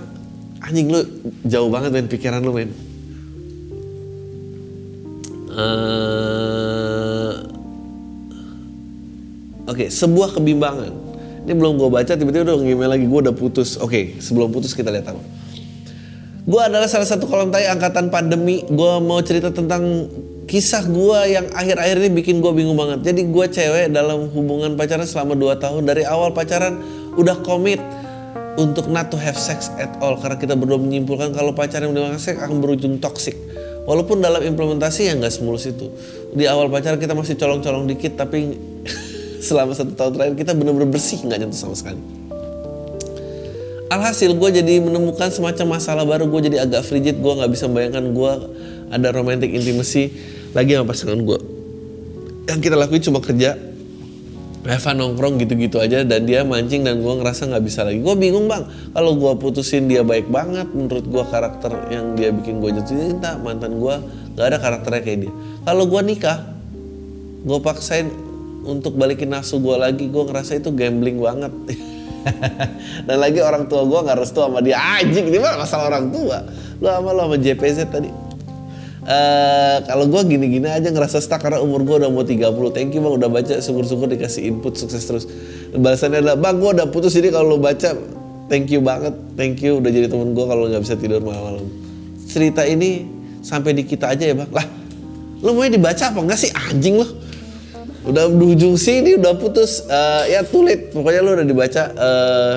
[0.62, 1.02] anjing lu
[1.42, 2.70] jauh banget men pikiran lu men
[5.52, 7.33] Eh,
[9.62, 10.90] Oke, sebuah kebimbangan.
[11.46, 13.07] Ini belum gue baca, tiba-tiba udah nge-email lagi.
[13.07, 13.78] Gue udah putus.
[13.78, 15.22] Oke, sebelum putus kita lihat apa.
[16.42, 18.66] Gue adalah salah satu kolom tai angkatan pandemi.
[18.66, 20.11] Gue mau cerita tentang
[20.52, 23.00] kisah gue yang akhir-akhir ini bikin gue bingung banget.
[23.00, 25.88] Jadi gue cewek dalam hubungan pacaran selama 2 tahun.
[25.88, 26.76] Dari awal pacaran
[27.16, 27.80] udah komit
[28.60, 30.20] untuk not to have sex at all.
[30.20, 33.32] Karena kita berdua menyimpulkan kalau pacaran yang seks akan berujung toxic.
[33.88, 35.88] Walaupun dalam implementasi ya nggak semulus itu.
[36.36, 38.52] Di awal pacaran kita masih colong-colong dikit, tapi
[39.48, 42.02] selama satu tahun terakhir kita bener-bener bersih nggak nyentuh sama sekali.
[43.88, 48.04] Alhasil gue jadi menemukan semacam masalah baru gue jadi agak frigid gue nggak bisa membayangkan
[48.12, 48.32] gue
[48.92, 50.12] ada romantic intimacy
[50.52, 51.38] lagi sama pasangan gue.
[52.48, 53.50] Yang kita lakuin cuma kerja,
[54.62, 57.98] Reva nongkrong gitu-gitu aja dan dia mancing dan gue ngerasa nggak bisa lagi.
[57.98, 58.62] Gue bingung bang,
[58.94, 63.42] kalau gue putusin dia baik banget, menurut gue karakter yang dia bikin gue jatuh cinta
[63.42, 63.94] mantan gue
[64.38, 65.32] nggak ada karakternya kayak dia.
[65.66, 66.38] Kalau gue nikah,
[67.42, 68.06] gue paksain
[68.62, 71.50] untuk balikin nafsu gue lagi, gue ngerasa itu gambling banget.
[73.10, 76.38] dan lagi orang tua gue nggak restu sama dia anjing ini mah masalah orang tua
[76.78, 78.10] lu sama lu sama JPZ tadi
[79.02, 83.02] Eh kalau gue gini-gini aja ngerasa stuck karena umur gue udah mau 30 Thank you
[83.02, 83.54] bang udah baca.
[83.58, 85.26] Syukur-syukur dikasih input sukses terus.
[85.74, 87.98] Balasannya adalah bang gue udah putus jadi kalau lo baca
[88.46, 89.14] Thank you banget.
[89.34, 91.66] Thank you udah jadi temen gue kalau nggak bisa tidur malam-malam.
[92.30, 93.10] Cerita ini
[93.42, 94.50] sampai di kita aja ya bang.
[94.54, 94.66] Lah
[95.42, 96.54] lo mau dibaca apa enggak sih?
[96.54, 97.06] Anjing lo
[98.06, 99.82] Udah di ujung sini udah putus.
[99.90, 101.82] Eh, Ya tulit pokoknya lo udah dibaca.
[101.90, 102.56] Eh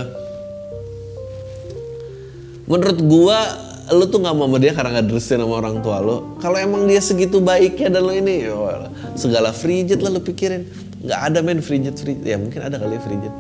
[2.70, 6.38] menurut gua lu tuh nggak mau sama dia karena nggak direstuin sama orang tua lo.
[6.42, 10.66] Kalau emang dia segitu baiknya dan lo ini, ya walah, segala frigid lah lu pikirin.
[11.06, 12.26] Nggak ada men frigid frigid.
[12.26, 13.34] Ya mungkin ada kali ya frigid.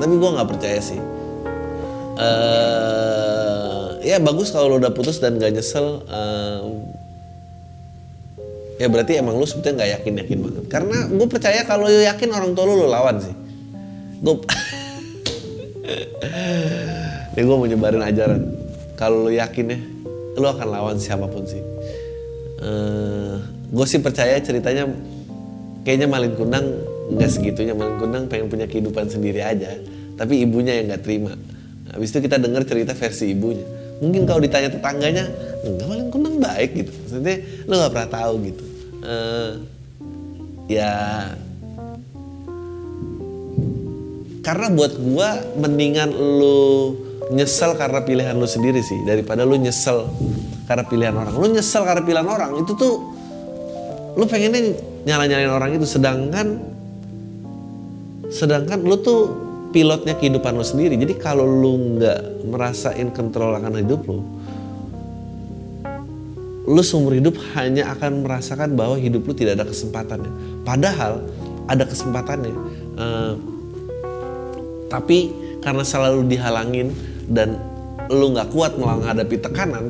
[0.00, 1.00] Tapi gua nggak percaya sih.
[2.12, 6.04] eh ya bagus kalau lo udah putus dan gak nyesel.
[6.12, 6.84] em,
[8.76, 10.64] ya berarti emang lu sebetulnya nggak yakin yakin banget.
[10.68, 13.34] Karena gue percaya kalau lu yakin orang tua lu lu lawan sih.
[14.20, 14.44] Gue
[17.32, 18.61] Ini gue mau nyebarin ajaran.
[19.02, 19.78] Kalau lu yakin ya,
[20.38, 21.58] lu akan lawan siapa pun sih.
[23.72, 24.86] gue sih percaya ceritanya
[25.82, 26.70] kayaknya Malin Kundang
[27.10, 27.74] nggak segitunya.
[27.74, 29.74] Malin Kundang pengen punya kehidupan sendiri aja.
[30.14, 31.34] Tapi ibunya yang nggak terima.
[31.90, 33.66] Habis itu kita dengar cerita versi ibunya.
[33.98, 35.26] Mungkin kalau ditanya tetangganya,
[35.66, 36.94] enggak Malin Kundang baik gitu.
[36.94, 37.36] Maksudnya
[37.66, 38.64] lu nggak pernah tahu gitu.
[39.02, 39.50] Eh,
[40.78, 40.94] ya
[44.46, 47.01] karena buat gua mendingan lu
[47.32, 50.06] nyesel karena pilihan lu sendiri sih daripada lu nyesel
[50.68, 51.34] karena pilihan orang.
[51.34, 52.94] Lu nyesel karena pilihan orang itu tuh
[54.12, 54.76] lu pengennya
[55.08, 56.60] nyala-nyalain orang itu sedangkan
[58.28, 59.20] sedangkan lu tuh
[59.72, 60.94] pilotnya kehidupan lu sendiri.
[61.00, 64.20] Jadi kalau lu nggak merasain kontrol akan hidup lu,
[66.68, 70.32] lu seumur hidup hanya akan merasakan bahwa hidup lu tidak ada kesempatannya.
[70.62, 71.24] Padahal
[71.66, 72.54] ada kesempatannya.
[73.00, 73.34] Eh,
[74.92, 75.32] tapi
[75.64, 76.92] karena selalu dihalangin
[77.32, 77.56] dan
[78.12, 79.88] lu nggak kuat menghadapi tekanan,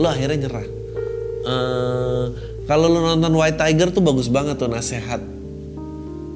[0.00, 0.66] lu akhirnya nyerah.
[1.42, 2.24] Eh,
[2.64, 5.20] kalau lu nonton White Tiger tuh bagus banget tuh nasehat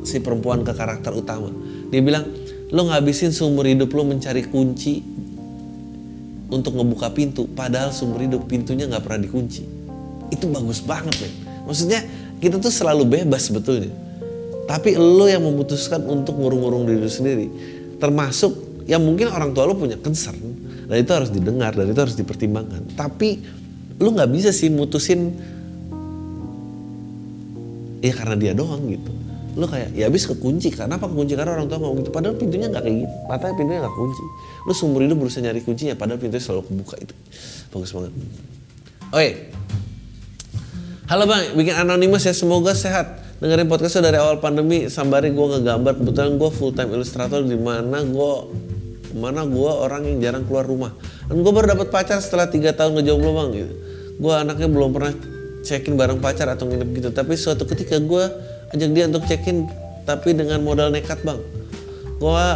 [0.04, 1.48] si perempuan ke karakter utama.
[1.88, 2.28] Dia bilang,
[2.68, 5.00] lu ngabisin seumur hidup lu mencari kunci
[6.52, 9.62] untuk ngebuka pintu, padahal seumur hidup pintunya nggak pernah dikunci.
[10.30, 11.32] Itu bagus banget, men.
[11.66, 12.02] Maksudnya
[12.42, 13.90] kita tuh selalu bebas sebetulnya.
[14.66, 17.46] Tapi lu yang memutuskan untuk ngurung-ngurung diri sendiri.
[18.02, 20.38] Termasuk yang mungkin orang tua lu punya concern
[20.86, 22.94] dan itu harus didengar dan itu harus dipertimbangkan.
[22.94, 23.42] Tapi
[23.98, 25.34] lu nggak bisa sih mutusin
[27.98, 29.10] ya karena dia doang gitu.
[29.58, 31.34] Lu kayak ya habis kekunci kenapa kekunci?
[31.34, 34.24] Karena orang tua ngomong gitu padahal pintunya nggak kayak gitu matanya pintunya nggak kunci.
[34.62, 37.14] Lu seumur hidup berusaha nyari kuncinya padahal pintunya selalu kebuka itu.
[37.74, 38.12] Bagus banget.
[39.10, 39.30] Oke.
[41.06, 43.26] Halo bang bikin anonimus ya semoga sehat.
[43.36, 45.98] Dengerin podcastnya dari awal pandemi sambari gue ngegambar.
[45.98, 48.32] Kebetulan gue full time ilustrator di mana gue
[49.16, 50.92] mana gue orang yang jarang keluar rumah.
[51.26, 53.74] Dan gue baru dapat pacar setelah tiga tahun ngejomblo bang gitu.
[54.20, 55.12] Gue anaknya belum pernah
[55.64, 57.08] check-in bareng pacar atau nginep gitu.
[57.10, 58.24] Tapi suatu ketika gue
[58.76, 59.66] ajak dia untuk check-in
[60.04, 61.40] tapi dengan modal nekat bang.
[62.20, 62.46] Gue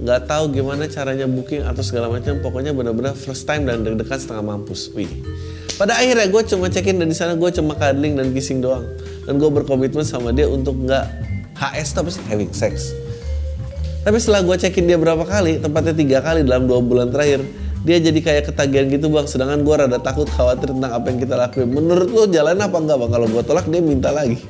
[0.00, 2.36] nggak tahu gimana caranya booking atau segala macam.
[2.44, 4.92] Pokoknya benar-benar first time dan deg-degan setengah mampus.
[4.92, 5.08] Wih.
[5.80, 8.84] Pada akhirnya gue cuma check-in dan di sana gue cuma cuddling dan kissing doang.
[9.24, 11.08] Dan gue berkomitmen sama dia untuk nggak
[11.56, 12.99] HS tapi having sex
[14.00, 17.44] tapi setelah gue cekin dia berapa kali, tepatnya tiga kali dalam dua bulan terakhir,
[17.84, 19.28] dia jadi kayak ketagihan gitu bang.
[19.28, 21.68] Sedangkan gue rada takut khawatir tentang apa yang kita lakuin.
[21.68, 23.10] Menurut lo jalan apa enggak bang?
[23.12, 24.40] Kalau gue tolak dia minta lagi.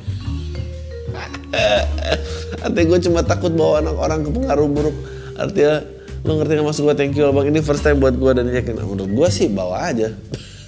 [2.65, 4.97] Artinya gue cuma takut bawa anak orang ke pengaruh buruk.
[5.35, 5.75] Artinya
[6.21, 7.47] lo ngerti nggak maksud gue thank you bang.
[7.51, 8.79] Ini first time buat gue dan yakin.
[8.79, 10.15] Nah, menurut gue sih bawa aja.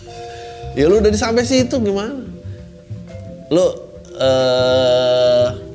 [0.78, 2.18] ya lu udah sampai situ gimana?
[3.46, 3.66] Lo
[4.18, 5.71] eh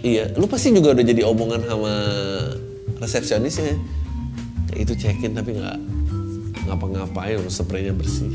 [0.00, 1.92] Iya, lu pasti juga udah jadi omongan sama
[3.04, 3.76] resepsionisnya.
[4.72, 5.76] Itu check-in tapi nggak
[6.64, 8.32] ngapa-ngapain, spraynya bersih.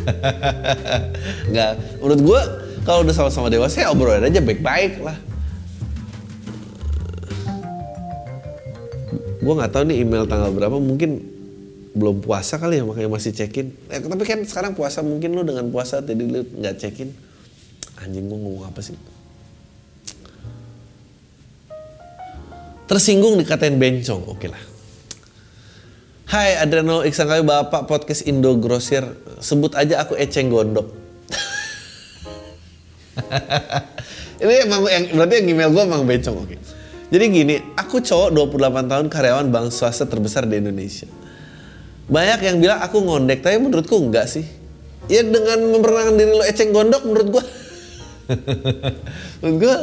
[1.52, 2.40] Nggak, menurut gua
[2.88, 5.16] kalau udah sama-sama dewasa ya obrolin aja baik-baik lah.
[9.44, 11.20] Gua nggak tahu nih email tanggal berapa, mungkin
[11.92, 13.76] belum puasa kali ya makanya masih check-in.
[13.92, 17.12] Eh, tapi kan sekarang puasa mungkin lu dengan puasa jadi lu nggak check-in.
[18.00, 18.96] Anjing gua ngomong apa sih?
[22.90, 24.58] Tersinggung dikatain bencong, oke lah.
[26.26, 29.06] Hai Adreno Iksan kali Bapak podcast Indo Grosir.
[29.38, 30.90] Sebut aja aku Eceng Gondok.
[34.42, 36.58] Ini emang yang, berarti yang email gue emang bencong, oke.
[37.14, 41.06] Jadi gini, aku cowok 28 tahun karyawan bank swasta terbesar di Indonesia.
[42.10, 44.42] Banyak yang bilang aku ngondek, tapi menurutku enggak sih.
[45.06, 47.44] Ya dengan memperkenalkan diri lo Eceng Gondok menurut gue
[49.46, 49.76] Menurut gue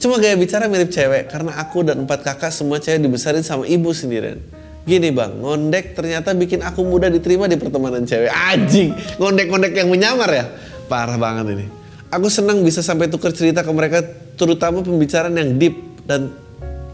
[0.00, 3.92] Cuma gaya bicara mirip cewek karena aku dan empat kakak semua cewek dibesarin sama ibu
[3.92, 4.40] sendirian.
[4.88, 8.32] Gini bang, ngondek ternyata bikin aku mudah diterima di pertemanan cewek.
[8.32, 10.48] Anjing, ngondek-ngondek yang menyamar ya?
[10.88, 11.66] Parah banget ini.
[12.08, 14.00] Aku senang bisa sampai tukar cerita ke mereka,
[14.40, 15.76] terutama pembicaraan yang deep
[16.08, 16.32] dan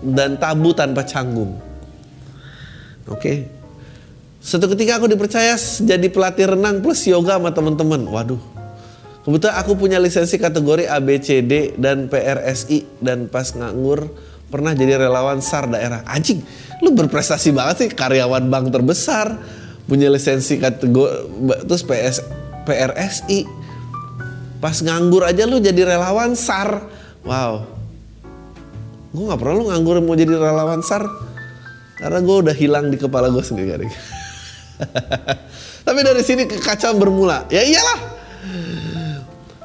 [0.03, 1.57] dan tabu tanpa canggung.
[3.07, 3.47] Oke.
[4.43, 8.03] Suatu ketika aku dipercaya jadi pelatih renang plus yoga sama teman-teman.
[8.07, 8.39] Waduh,
[9.27, 14.07] Kebetulan aku punya lisensi kategori ABCD dan PRSI dan pas nganggur
[14.47, 16.07] pernah jadi relawan SAR daerah.
[16.07, 16.47] Anjing,
[16.79, 19.35] lu berprestasi banget sih karyawan bank terbesar.
[19.91, 21.27] Punya lisensi kategori
[21.67, 22.23] terus PS
[22.67, 23.67] PRSI
[24.63, 26.87] pas nganggur aja lu jadi relawan SAR
[27.27, 27.67] wow.
[29.11, 31.03] Gue nggak pernah lu nganggur mau jadi relawan SAR
[31.99, 33.93] karena gue udah hilang di kepala gue sendiri Garing.
[35.87, 37.47] tapi dari sini kekacauan bermula.
[37.51, 37.99] Ya iyalah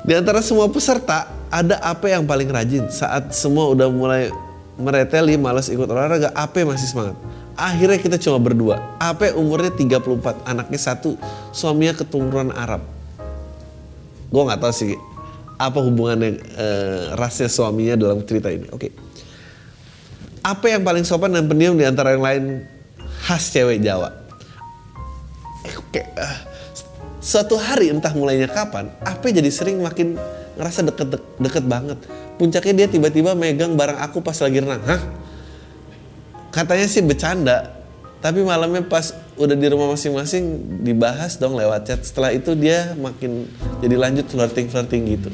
[0.02, 4.34] di antara semua peserta ada AP yang paling rajin saat semua udah mulai
[4.80, 7.18] mereteli malas ikut olahraga AP masih semangat.
[7.54, 8.82] Akhirnya kita cuma berdua.
[8.98, 11.20] AP umurnya 34 anaknya satu
[11.54, 12.82] suaminya keturunan Arab.
[14.32, 14.98] Gue nggak tahu sih
[15.62, 18.66] apa hubungannya eh, rasnya suaminya dalam cerita ini.
[18.74, 18.90] Oke.
[20.42, 22.44] Apa yang paling sopan dan pendiam di antara yang lain
[23.30, 24.10] khas cewek Jawa.
[25.70, 26.38] Eh, oke eh,
[27.22, 30.18] suatu hari entah mulainya kapan apa jadi sering makin
[30.58, 32.02] ngerasa deket deket banget.
[32.36, 34.82] Puncaknya dia tiba-tiba megang barang aku pas lagi renang.
[34.82, 35.02] Hah?
[36.52, 37.78] Katanya sih bercanda
[38.22, 42.02] tapi malamnya pas udah di rumah masing-masing dibahas dong lewat chat.
[42.02, 43.46] Setelah itu dia makin
[43.80, 45.30] jadi lanjut flirting flirting gitu.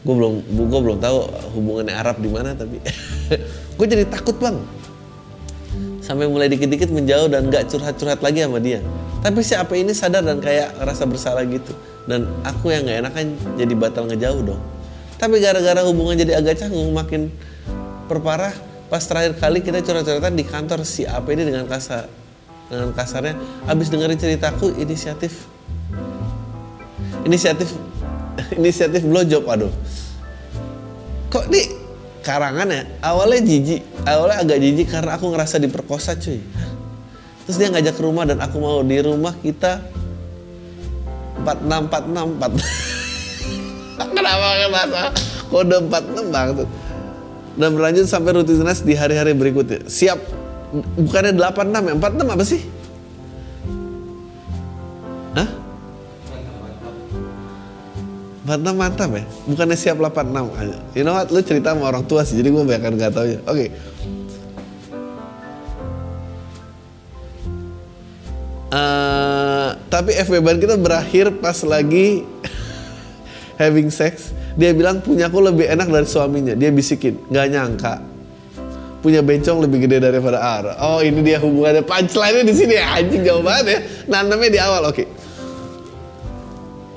[0.00, 1.18] Gue belum gue belum tahu
[1.58, 2.80] hubungannya Arab di mana tapi
[3.78, 4.79] gue jadi takut bang
[6.00, 8.82] sampai mulai dikit-dikit menjauh dan gak curhat-curhat lagi sama dia.
[9.20, 11.76] Tapi si apa ini sadar dan kayak rasa bersalah gitu.
[12.08, 14.60] Dan aku yang gak enakan jadi batal ngejauh dong.
[15.20, 17.28] Tapi gara-gara hubungan jadi agak canggung makin
[18.08, 18.56] perparah
[18.90, 22.10] pas terakhir kali kita curhat-curhatan di kantor si apa ini dengan kasar
[22.66, 23.38] dengan kasarnya
[23.70, 25.46] abis dengerin ceritaku inisiatif.
[27.22, 27.70] Inisiatif
[28.58, 29.70] inisiatif blowjob aduh.
[31.30, 31.79] Kok di
[32.20, 32.82] karangan ya.
[33.04, 33.82] Awalnya jijik.
[34.06, 36.40] Awalnya agak jijik karena aku ngerasa diperkosa cuy.
[37.44, 38.80] Terus dia ngajak ke rumah dan aku mau.
[38.84, 39.82] Di rumah kita
[41.40, 42.60] 46 46
[44.16, 45.02] kenapa kenapa
[45.48, 46.68] kode 46 banget
[47.56, 49.84] dan berlanjut sampai rutinitas di hari-hari berikutnya.
[49.88, 50.18] Siap.
[51.00, 51.94] Bukannya 86 ya?
[51.98, 52.60] 46 apa sih
[58.40, 60.64] 46 mantap ya bukannya siap 86 ah,
[60.96, 63.38] you know what lu cerita sama orang tua sih jadi gue bahkan gak tau ya
[63.44, 63.68] oke okay.
[68.72, 72.24] uh, tapi FB kita berakhir pas lagi
[73.60, 77.94] having sex dia bilang punyaku lebih enak dari suaminya dia bisikin nggak nyangka
[79.00, 80.72] punya bencong lebih gede daripada Ara.
[80.76, 83.78] Oh ini dia hubungannya punchline-nya di sini ya anjing jauh banget ya.
[84.12, 84.96] Nanamnya di awal oke.
[84.96, 85.06] Okay.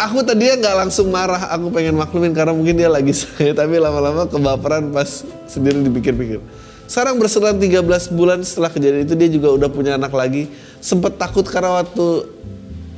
[0.04, 4.28] Aku tadinya nggak langsung marah, aku pengen maklumin karena mungkin dia lagi saya, tapi lama-lama
[4.28, 6.43] kebaperan pas sendiri dipikir-pikir.
[6.91, 10.51] Sekarang berselang 13 bulan setelah kejadian itu dia juga udah punya anak lagi.
[10.84, 12.28] Sempet takut karena waktu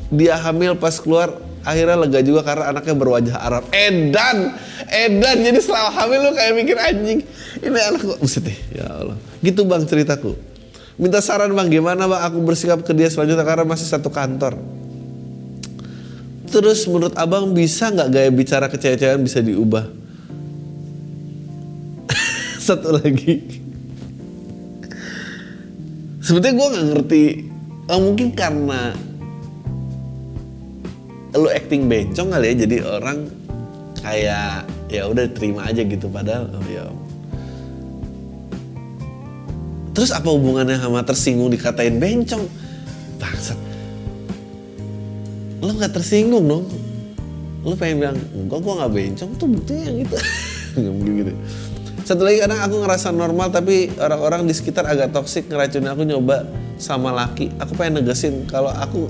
[0.09, 3.63] dia hamil pas keluar akhirnya lega juga karena anaknya berwajah Arab.
[3.69, 4.57] Edan,
[4.89, 5.37] edan.
[5.45, 7.19] Jadi selama hamil lu kayak mikir anjing.
[7.61, 9.17] Ini anak kok buset deh, ya Allah.
[9.45, 10.33] Gitu bang ceritaku.
[10.97, 14.57] Minta saran bang gimana bang aku bersikap ke dia selanjutnya karena masih satu kantor.
[16.55, 19.91] Terus menurut abang bisa nggak gaya bicara kecewaan bisa diubah?
[22.63, 23.43] Satu lagi.
[26.23, 27.23] Sebetulnya gue nggak ngerti.
[27.91, 28.95] Oh, mungkin karena
[31.35, 33.27] lu acting bencong kali ya, jadi orang
[33.99, 36.87] kayak ya udah terima aja gitu padahal oh ya.
[39.91, 42.47] Terus apa hubungannya sama tersinggung dikatain bencong?
[43.19, 43.64] Bangsat
[45.65, 46.65] lo nggak tersinggung dong.
[47.65, 49.31] Lo pengen bilang enggak gue nggak bencong.
[49.41, 50.17] Tuh buktinya yang itu.
[50.85, 51.33] Mungkin gitu
[52.05, 56.45] satu lagi kadang aku ngerasa normal tapi orang-orang di sekitar agak toksik ngeracunin aku nyoba
[56.77, 57.49] sama laki.
[57.57, 59.09] Aku pengen negesin kalau aku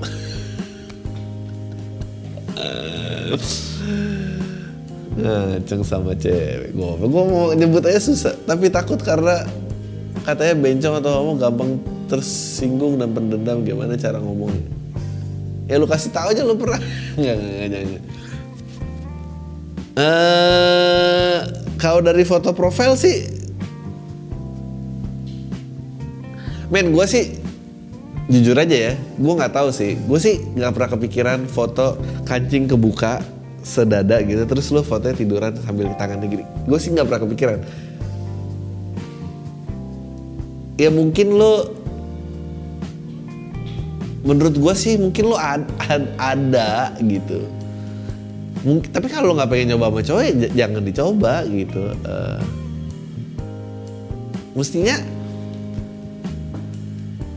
[5.20, 9.44] ngaceng sama cewek gue gue mau nyebut aja susah tapi takut karena
[10.28, 11.70] katanya bencong atau kamu gampang
[12.08, 13.60] tersinggung dan pendendam.
[13.60, 14.85] Gimana cara ngomongnya
[15.66, 16.78] ya lu kasih tahu aja lu pernah.
[17.18, 18.04] Nggak nggak nggak nggak
[19.96, 21.36] eh
[21.80, 23.24] kalau dari foto profil sih
[26.68, 27.32] men gue sih
[28.26, 29.94] jujur aja ya gue nggak tahu sih.
[30.06, 33.22] Gue sih nggak pernah kepikiran foto kancing kebuka
[33.66, 36.44] sedada gitu terus lu fotonya tiduran sambil tangannya gini.
[36.66, 37.58] Gue sih nggak pernah kepikiran.
[40.76, 41.72] Ya mungkin lo
[44.26, 47.46] menurut gue sih mungkin lo ad, ad- ada gitu.
[48.66, 50.32] Mungkin tapi kalau nggak pengen nyoba sama cowok ya
[50.66, 51.82] jangan dicoba gitu.
[51.94, 52.40] Eh,
[54.58, 54.98] mestinya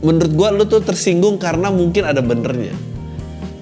[0.02, 2.74] menurut gue lo tuh tersinggung karena mungkin ada benernya.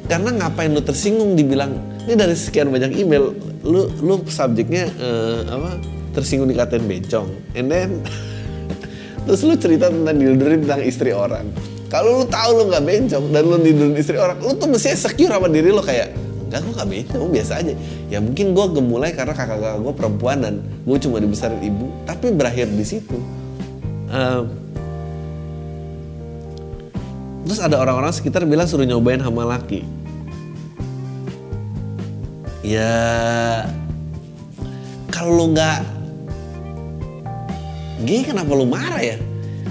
[0.08, 1.76] Karena ngapain lo tersinggung dibilang
[2.08, 5.76] ini dari sekian banyak email lu lu subjeknya eh, apa
[6.16, 7.28] tersinggung dikatain bencong.
[7.52, 8.00] And then
[9.28, 11.52] terus lu cerita tentang dildorin tentang istri orang
[11.88, 15.32] kalau lu tahu lu nggak bencong dan lu dildorin istri orang lu tuh mestinya secure
[15.32, 16.12] sama diri lu kayak
[16.48, 17.74] enggak gue gak bencong biasa aja.
[18.08, 22.72] Ya mungkin gue gemulai karena kakak-kakak gue perempuan dan gue cuma dibesarin ibu tapi berakhir
[22.72, 23.20] di situ.
[24.08, 24.48] Em,
[27.44, 29.84] terus ada orang-orang sekitar bilang suruh nyobain sama laki.
[32.64, 32.96] Ya
[35.12, 35.84] kalau lu nggak
[38.08, 39.20] gay kenapa lu marah ya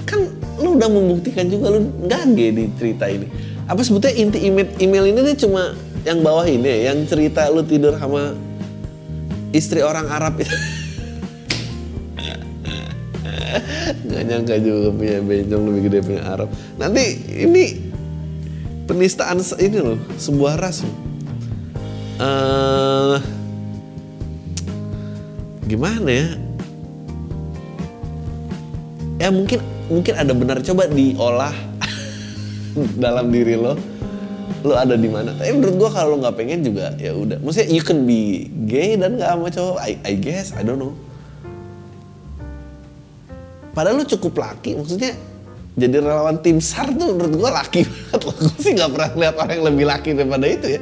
[0.07, 0.23] kan
[0.57, 1.91] lu udah membuktikan juga lu
[2.33, 3.27] gay di cerita ini.
[3.67, 5.75] Apa sebetulnya inti email, email ini nih cuma
[6.07, 8.31] yang bawah ini ya, yang cerita lu tidur sama
[9.51, 10.55] istri orang Arab itu.
[14.07, 16.47] Nggak nyangka juga punya bencong lebih gede punya Arab.
[16.79, 17.05] Nanti
[17.43, 17.91] ini
[18.87, 20.95] penistaan ini loh sebuah ras loh.
[22.17, 23.17] Eh,
[25.67, 26.27] gimana ya?
[29.17, 31.55] Ya mungkin mungkin ada benar coba diolah
[33.03, 33.75] dalam diri lo.
[34.65, 35.31] Lo ada di mana?
[35.37, 37.39] Tapi menurut gua kalau lo nggak pengen juga ya udah.
[37.39, 40.93] Maksudnya you can be gay dan nggak sama cowok I, I guess I don't know.
[43.71, 45.13] Padahal lo cukup laki maksudnya
[45.77, 48.35] jadi relawan tim SAR tuh menurut gua laki banget loh.
[48.35, 50.81] Gue sih nggak pernah lihat orang yang lebih laki daripada itu ya.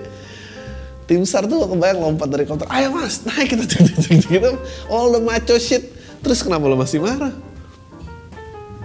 [1.06, 3.54] Tim SAR tuh gua kebayang lompat dari konter ayo mas naik.
[3.54, 4.52] Kita cek cek cek gitu.
[4.88, 5.92] All the macho shit.
[6.24, 7.36] Terus kenapa lo masih marah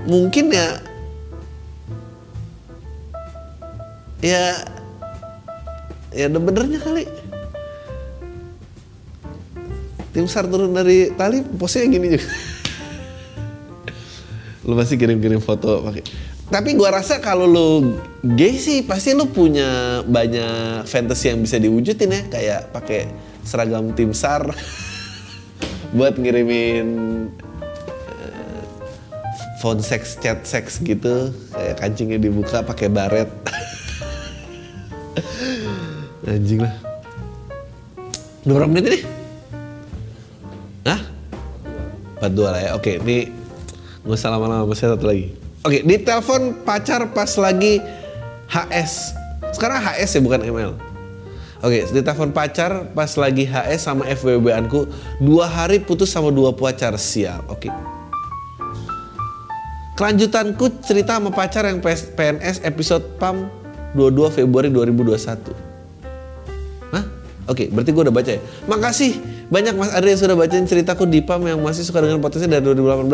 [0.07, 0.68] mungkin ya
[4.20, 4.44] ya
[6.12, 7.05] ya ada benernya kali.
[10.11, 12.26] Tim SAR turun dari tali posnya gini juga.
[14.66, 16.03] Lu pasti kirim-kirim foto pakai
[16.51, 17.94] tapi gua rasa kalau lu
[18.34, 22.22] gay sih pasti lu punya banyak fantasy yang bisa diwujudin ya.
[22.26, 23.07] Kayak pakai
[23.46, 24.51] seragam tim SAR
[25.96, 26.86] buat ngirimin
[29.61, 31.31] phone sex chat sex gitu.
[31.53, 33.29] Kayak kancingnya dibuka pakai baret.
[36.27, 36.75] Anjing lah.
[38.49, 39.01] Udah berapa menit ini?
[40.89, 41.01] Hah?
[42.25, 42.71] 42 lah ya.
[42.75, 43.29] Oke ini
[44.01, 45.37] nggak usah lama-lama masih satu lagi.
[45.61, 47.85] Oke di telepon pacar pas lagi
[48.49, 49.13] HS
[49.53, 50.73] sekarang HS ya bukan ML
[51.61, 54.89] Oke, di telepon pacar pas lagi HS sama FWB anku
[55.21, 56.97] dua hari putus sama dua pacar.
[56.97, 57.45] Sial.
[57.53, 57.69] Oke.
[60.01, 63.53] Kelanjutanku cerita sama pacar yang PNS episode PAM
[63.92, 65.53] 22 Februari 2021.
[66.96, 67.05] Hah?
[67.44, 68.40] Oke, berarti gue udah baca ya.
[68.64, 69.20] Makasih
[69.53, 72.80] banyak Mas Adri yang sudah bacain ceritaku di PAM yang masih suka dengan podcastnya dari
[72.80, 73.12] 2018.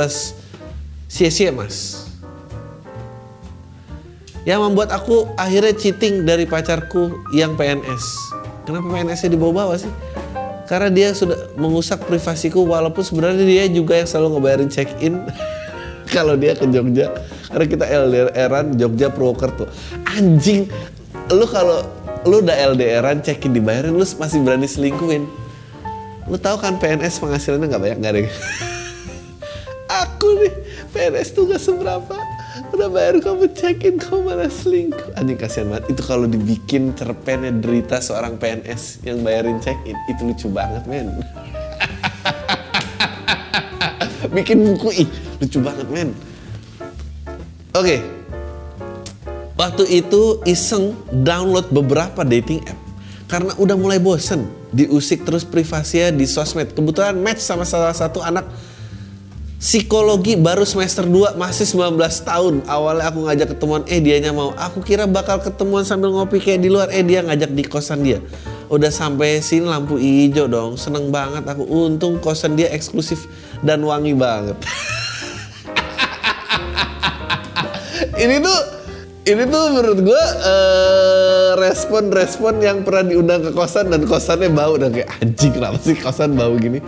[1.10, 2.06] Sia-sia Mas.
[4.46, 8.30] Yang membuat aku akhirnya cheating dari pacarku yang PNS.
[8.62, 9.90] Kenapa PNS-nya dibawa-bawa sih?
[10.70, 15.18] Karena dia sudah mengusak privasiku walaupun sebenarnya dia juga yang selalu ngebayarin check-in
[16.16, 17.12] kalau dia ke Jogja.
[17.52, 19.68] Karena kita LDRan Jogja Purwokerto.
[20.08, 20.64] Anjing,
[21.28, 21.84] lu kalau
[22.24, 25.28] lu udah LDRan check-in dibayarin lu masih berani selingkuhin.
[26.24, 28.26] Lu tahu kan PNS penghasilannya nggak banyak deh?
[30.02, 30.54] Aku nih
[30.90, 32.18] PNS tuh gak seberapa
[32.74, 38.02] Udah bayar kamu check-in kamu malah selingkuh Anjing kasihan banget Itu kalau dibikin cerpennya derita
[38.02, 41.22] seorang PNS Yang bayarin check-in Itu lucu banget men
[44.34, 45.10] Bikin buku ih
[45.40, 46.10] lucu banget men.
[47.76, 48.00] Oke.
[49.56, 50.92] Waktu itu iseng
[51.24, 52.80] download beberapa dating app.
[53.26, 56.76] Karena udah mulai bosen Diusik terus privasinya di sosmed.
[56.76, 58.44] Kebetulan match sama salah satu anak
[59.56, 61.96] Psikologi baru semester 2 masih 19
[62.28, 62.54] tahun.
[62.68, 64.52] Awalnya aku ngajak ketemuan eh dianya mau.
[64.52, 66.92] Aku kira bakal ketemuan sambil ngopi kayak di luar.
[66.92, 68.20] Eh dia ngajak di kosan dia.
[68.68, 70.76] Udah sampai sini lampu hijau dong.
[70.76, 71.64] Seneng banget aku.
[71.64, 73.24] Untung kosan dia eksklusif
[73.64, 74.60] dan wangi banget
[78.16, 78.58] Ini tuh
[79.26, 84.94] ini tuh menurut gue eh, respon-respon yang pernah diundang ke kosan dan kosannya bau dan
[84.94, 86.80] kayak anjing kenapa sih kosan bau gini?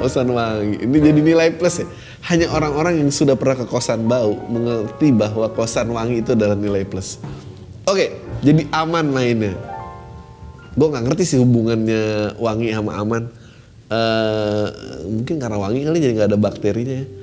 [0.00, 0.80] Kosan wangi.
[0.86, 1.86] Ini jadi nilai plus ya.
[2.32, 6.88] Hanya orang-orang yang sudah pernah ke kosan bau mengerti bahwa kosan wangi itu adalah nilai
[6.88, 7.20] plus.
[7.84, 9.52] Oke jadi aman mainnya.
[10.78, 13.28] Gue nggak ngerti sih hubungannya wangi sama aman.
[13.90, 14.66] Eh,
[15.10, 17.04] mungkin karena wangi kali jadi nggak ada bakterinya.
[17.04, 17.19] ya.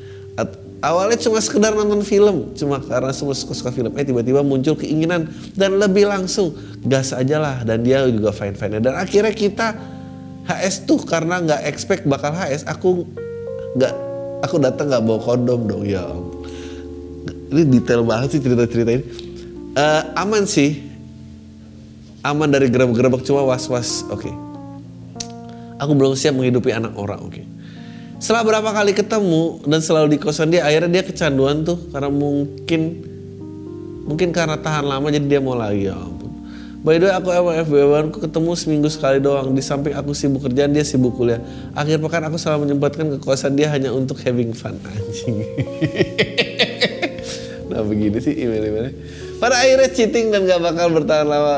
[0.77, 3.89] Awalnya cuma sekedar nonton film cuma karena semua suka-suka film.
[3.97, 5.25] Eh tiba-tiba muncul keinginan
[5.57, 6.53] dan lebih langsung
[6.85, 7.65] gas aja lah.
[7.65, 9.73] Dan dia juga fine fine dan akhirnya kita
[10.45, 13.09] HS tuh karena nggak expect bakal HS aku
[13.73, 13.93] nggak
[14.45, 16.05] aku datang nggak bawa kondom dong ya
[17.47, 19.05] ini detail banget sih cerita-cerita ini.
[19.73, 20.83] Eh, aman sih.
[22.21, 24.29] Aman dari gerebek-gerebek cuma was-was oke.
[25.79, 27.56] Aku belum siap menghidupi anak orang oke
[28.17, 32.81] setelah berapa kali ketemu dan selalu di kosan dia akhirnya dia kecanduan tuh karena mungkin
[34.09, 36.31] mungkin karena tahan lama jadi dia mau lagi ya ampun.
[36.81, 39.51] By the way aku sama FBW ku ketemu seminggu sekali doang.
[39.51, 41.41] Di samping aku sibuk kerjaan dia sibuk kuliah.
[41.75, 45.43] Akhir pekan aku selalu menyempatkan ke kosan dia hanya untuk having fun anjing.
[47.67, 48.93] Nah begini sih email-emailnya
[49.37, 51.57] pada akhirnya cheating dan gak bakal bertahan lama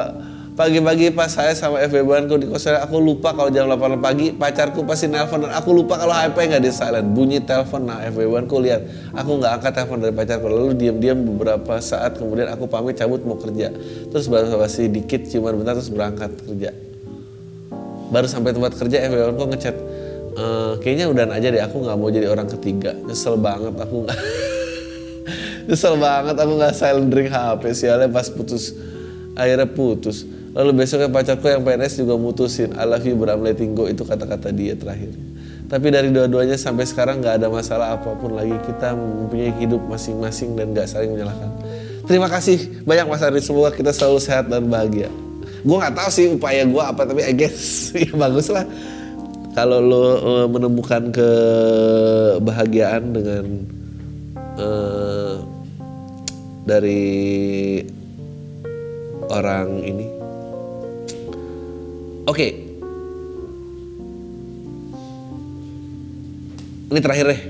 [0.59, 4.83] pagi-pagi pas saya sama FB ku di kosan aku lupa kalau jam 8 pagi pacarku
[4.83, 7.15] pasti nelpon dan aku lupa kalau HP nggak di silent.
[7.15, 8.83] Bunyi telepon nah FB ku lihat.
[9.15, 13.39] Aku nggak angkat telepon dari pacarku lalu diam-diam beberapa saat kemudian aku pamit cabut mau
[13.39, 13.71] kerja.
[14.11, 16.75] Terus baru basi dikit cuma bentar terus berangkat kerja.
[18.11, 19.75] Baru sampai tempat kerja FB ku ngechat
[20.35, 20.43] "E,
[20.83, 22.99] kayaknya udahan aja deh aku nggak mau jadi orang ketiga.
[23.07, 24.19] Nyesel banget aku nggak
[25.71, 28.75] Nyesel banget aku nggak silent drink HP sialnya pas putus
[29.39, 30.38] akhirnya putus.
[30.59, 34.03] Lalu besoknya pacarku yang PNS juga mutusin I love you but I'm letting go itu
[34.03, 35.15] kata-kata dia terakhir.
[35.71, 40.59] Tapi dari dua-duanya sampai sekarang nggak ada masalah apa pun lagi kita mempunyai hidup masing-masing
[40.59, 41.47] dan nggak saling menyalahkan.
[42.03, 45.07] Terima kasih banyak Mas Ari semoga kita selalu sehat dan bahagia.
[45.63, 48.67] Gue nggak tahu sih upaya gue apa tapi I guess ya bagus lah
[49.55, 50.03] kalau lo
[50.51, 53.63] menemukan kebahagiaan dengan
[54.59, 55.35] eh,
[56.67, 57.07] dari
[59.31, 60.18] orang ini.
[62.29, 62.47] Oke.
[66.89, 67.41] Ini terakhir deh.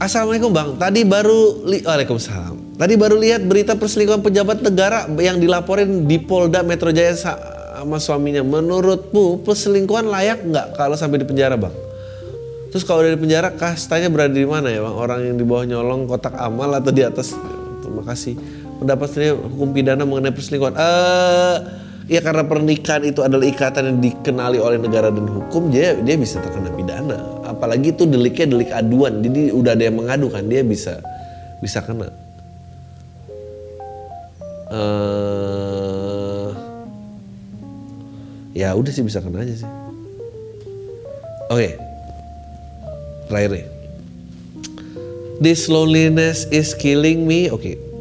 [0.00, 0.68] Assalamualaikum bang.
[0.80, 2.80] Tadi baru li Waalaikumsalam.
[2.80, 8.40] Tadi baru lihat berita perselingkuhan pejabat negara yang dilaporin di Polda Metro Jaya sama suaminya.
[8.40, 11.72] Menurutmu perselingkuhan layak nggak kalau sampai di penjara bang?
[12.72, 14.96] Terus kalau dari penjara kastanya berada di mana ya bang?
[14.96, 17.36] Orang yang di bawah nyolong kotak amal atau di atas?
[17.84, 18.34] Terima kasih.
[18.80, 20.74] Pendapat saya hukum pidana mengenai perselingkuhan.
[20.74, 21.56] Eh,
[22.10, 26.42] ya karena pernikahan itu adalah ikatan yang dikenali oleh negara dan hukum, dia dia bisa
[26.42, 27.18] terkena pidana.
[27.46, 30.98] Apalagi itu deliknya delik aduan, jadi udah ada yang mengadukan, dia bisa
[31.62, 32.10] bisa kena.
[34.72, 36.48] Eh,
[38.56, 39.70] ya udah sih bisa kena aja sih.
[41.52, 41.76] Oke,
[43.28, 43.66] terakhir nih.
[45.42, 47.50] This loneliness is killing me.
[47.50, 47.91] Oke.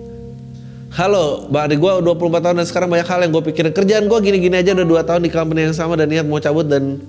[0.91, 3.71] Halo, Bang gue 24 tahun dan sekarang banyak hal yang gue pikirin.
[3.71, 6.67] Kerjaan gue gini-gini aja udah 2 tahun di company yang sama dan niat mau cabut
[6.67, 6.99] dan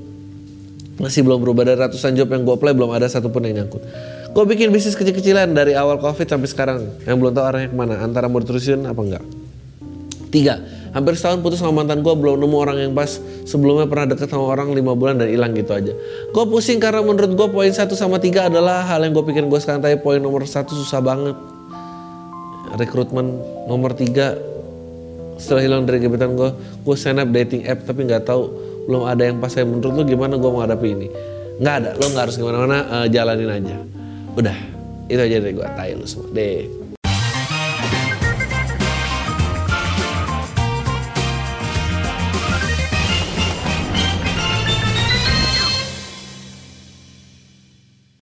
[1.03, 3.83] masih belum berubah dari ratusan job yang gue apply belum ada satupun yang nyangkut.
[4.31, 7.99] Gue bikin bisnis kecil-kecilan dari awal covid sampai sekarang yang belum tahu arahnya ke mana
[7.99, 9.25] antara mau diterusin apa enggak.
[10.31, 10.63] Tiga,
[10.95, 13.19] hampir setahun putus sama mantan gue belum nemu orang yang pas
[13.51, 15.91] sebelumnya pernah deket sama orang lima bulan dan hilang gitu aja.
[16.31, 19.59] Gue pusing karena menurut gue poin satu sama tiga adalah hal yang gue pikirin gue
[19.59, 21.52] sekarang tapi poin nomor satu susah banget.
[22.77, 23.37] Rekrutmen
[23.69, 24.37] nomor tiga
[25.37, 26.51] setelah hilang dari gebetan gue,
[26.87, 28.49] gue sign up dating app tapi nggak tahu
[28.89, 29.53] belum ada yang pas.
[29.53, 31.09] Saya menurut lu gimana gue menghadapi ini?
[31.61, 33.77] Nggak ada lo nggak harus ke mana-mana eh, jalanin aja.
[34.35, 34.57] Udah
[35.07, 36.33] itu aja dari gue tai lu semua.
[36.33, 36.82] Deh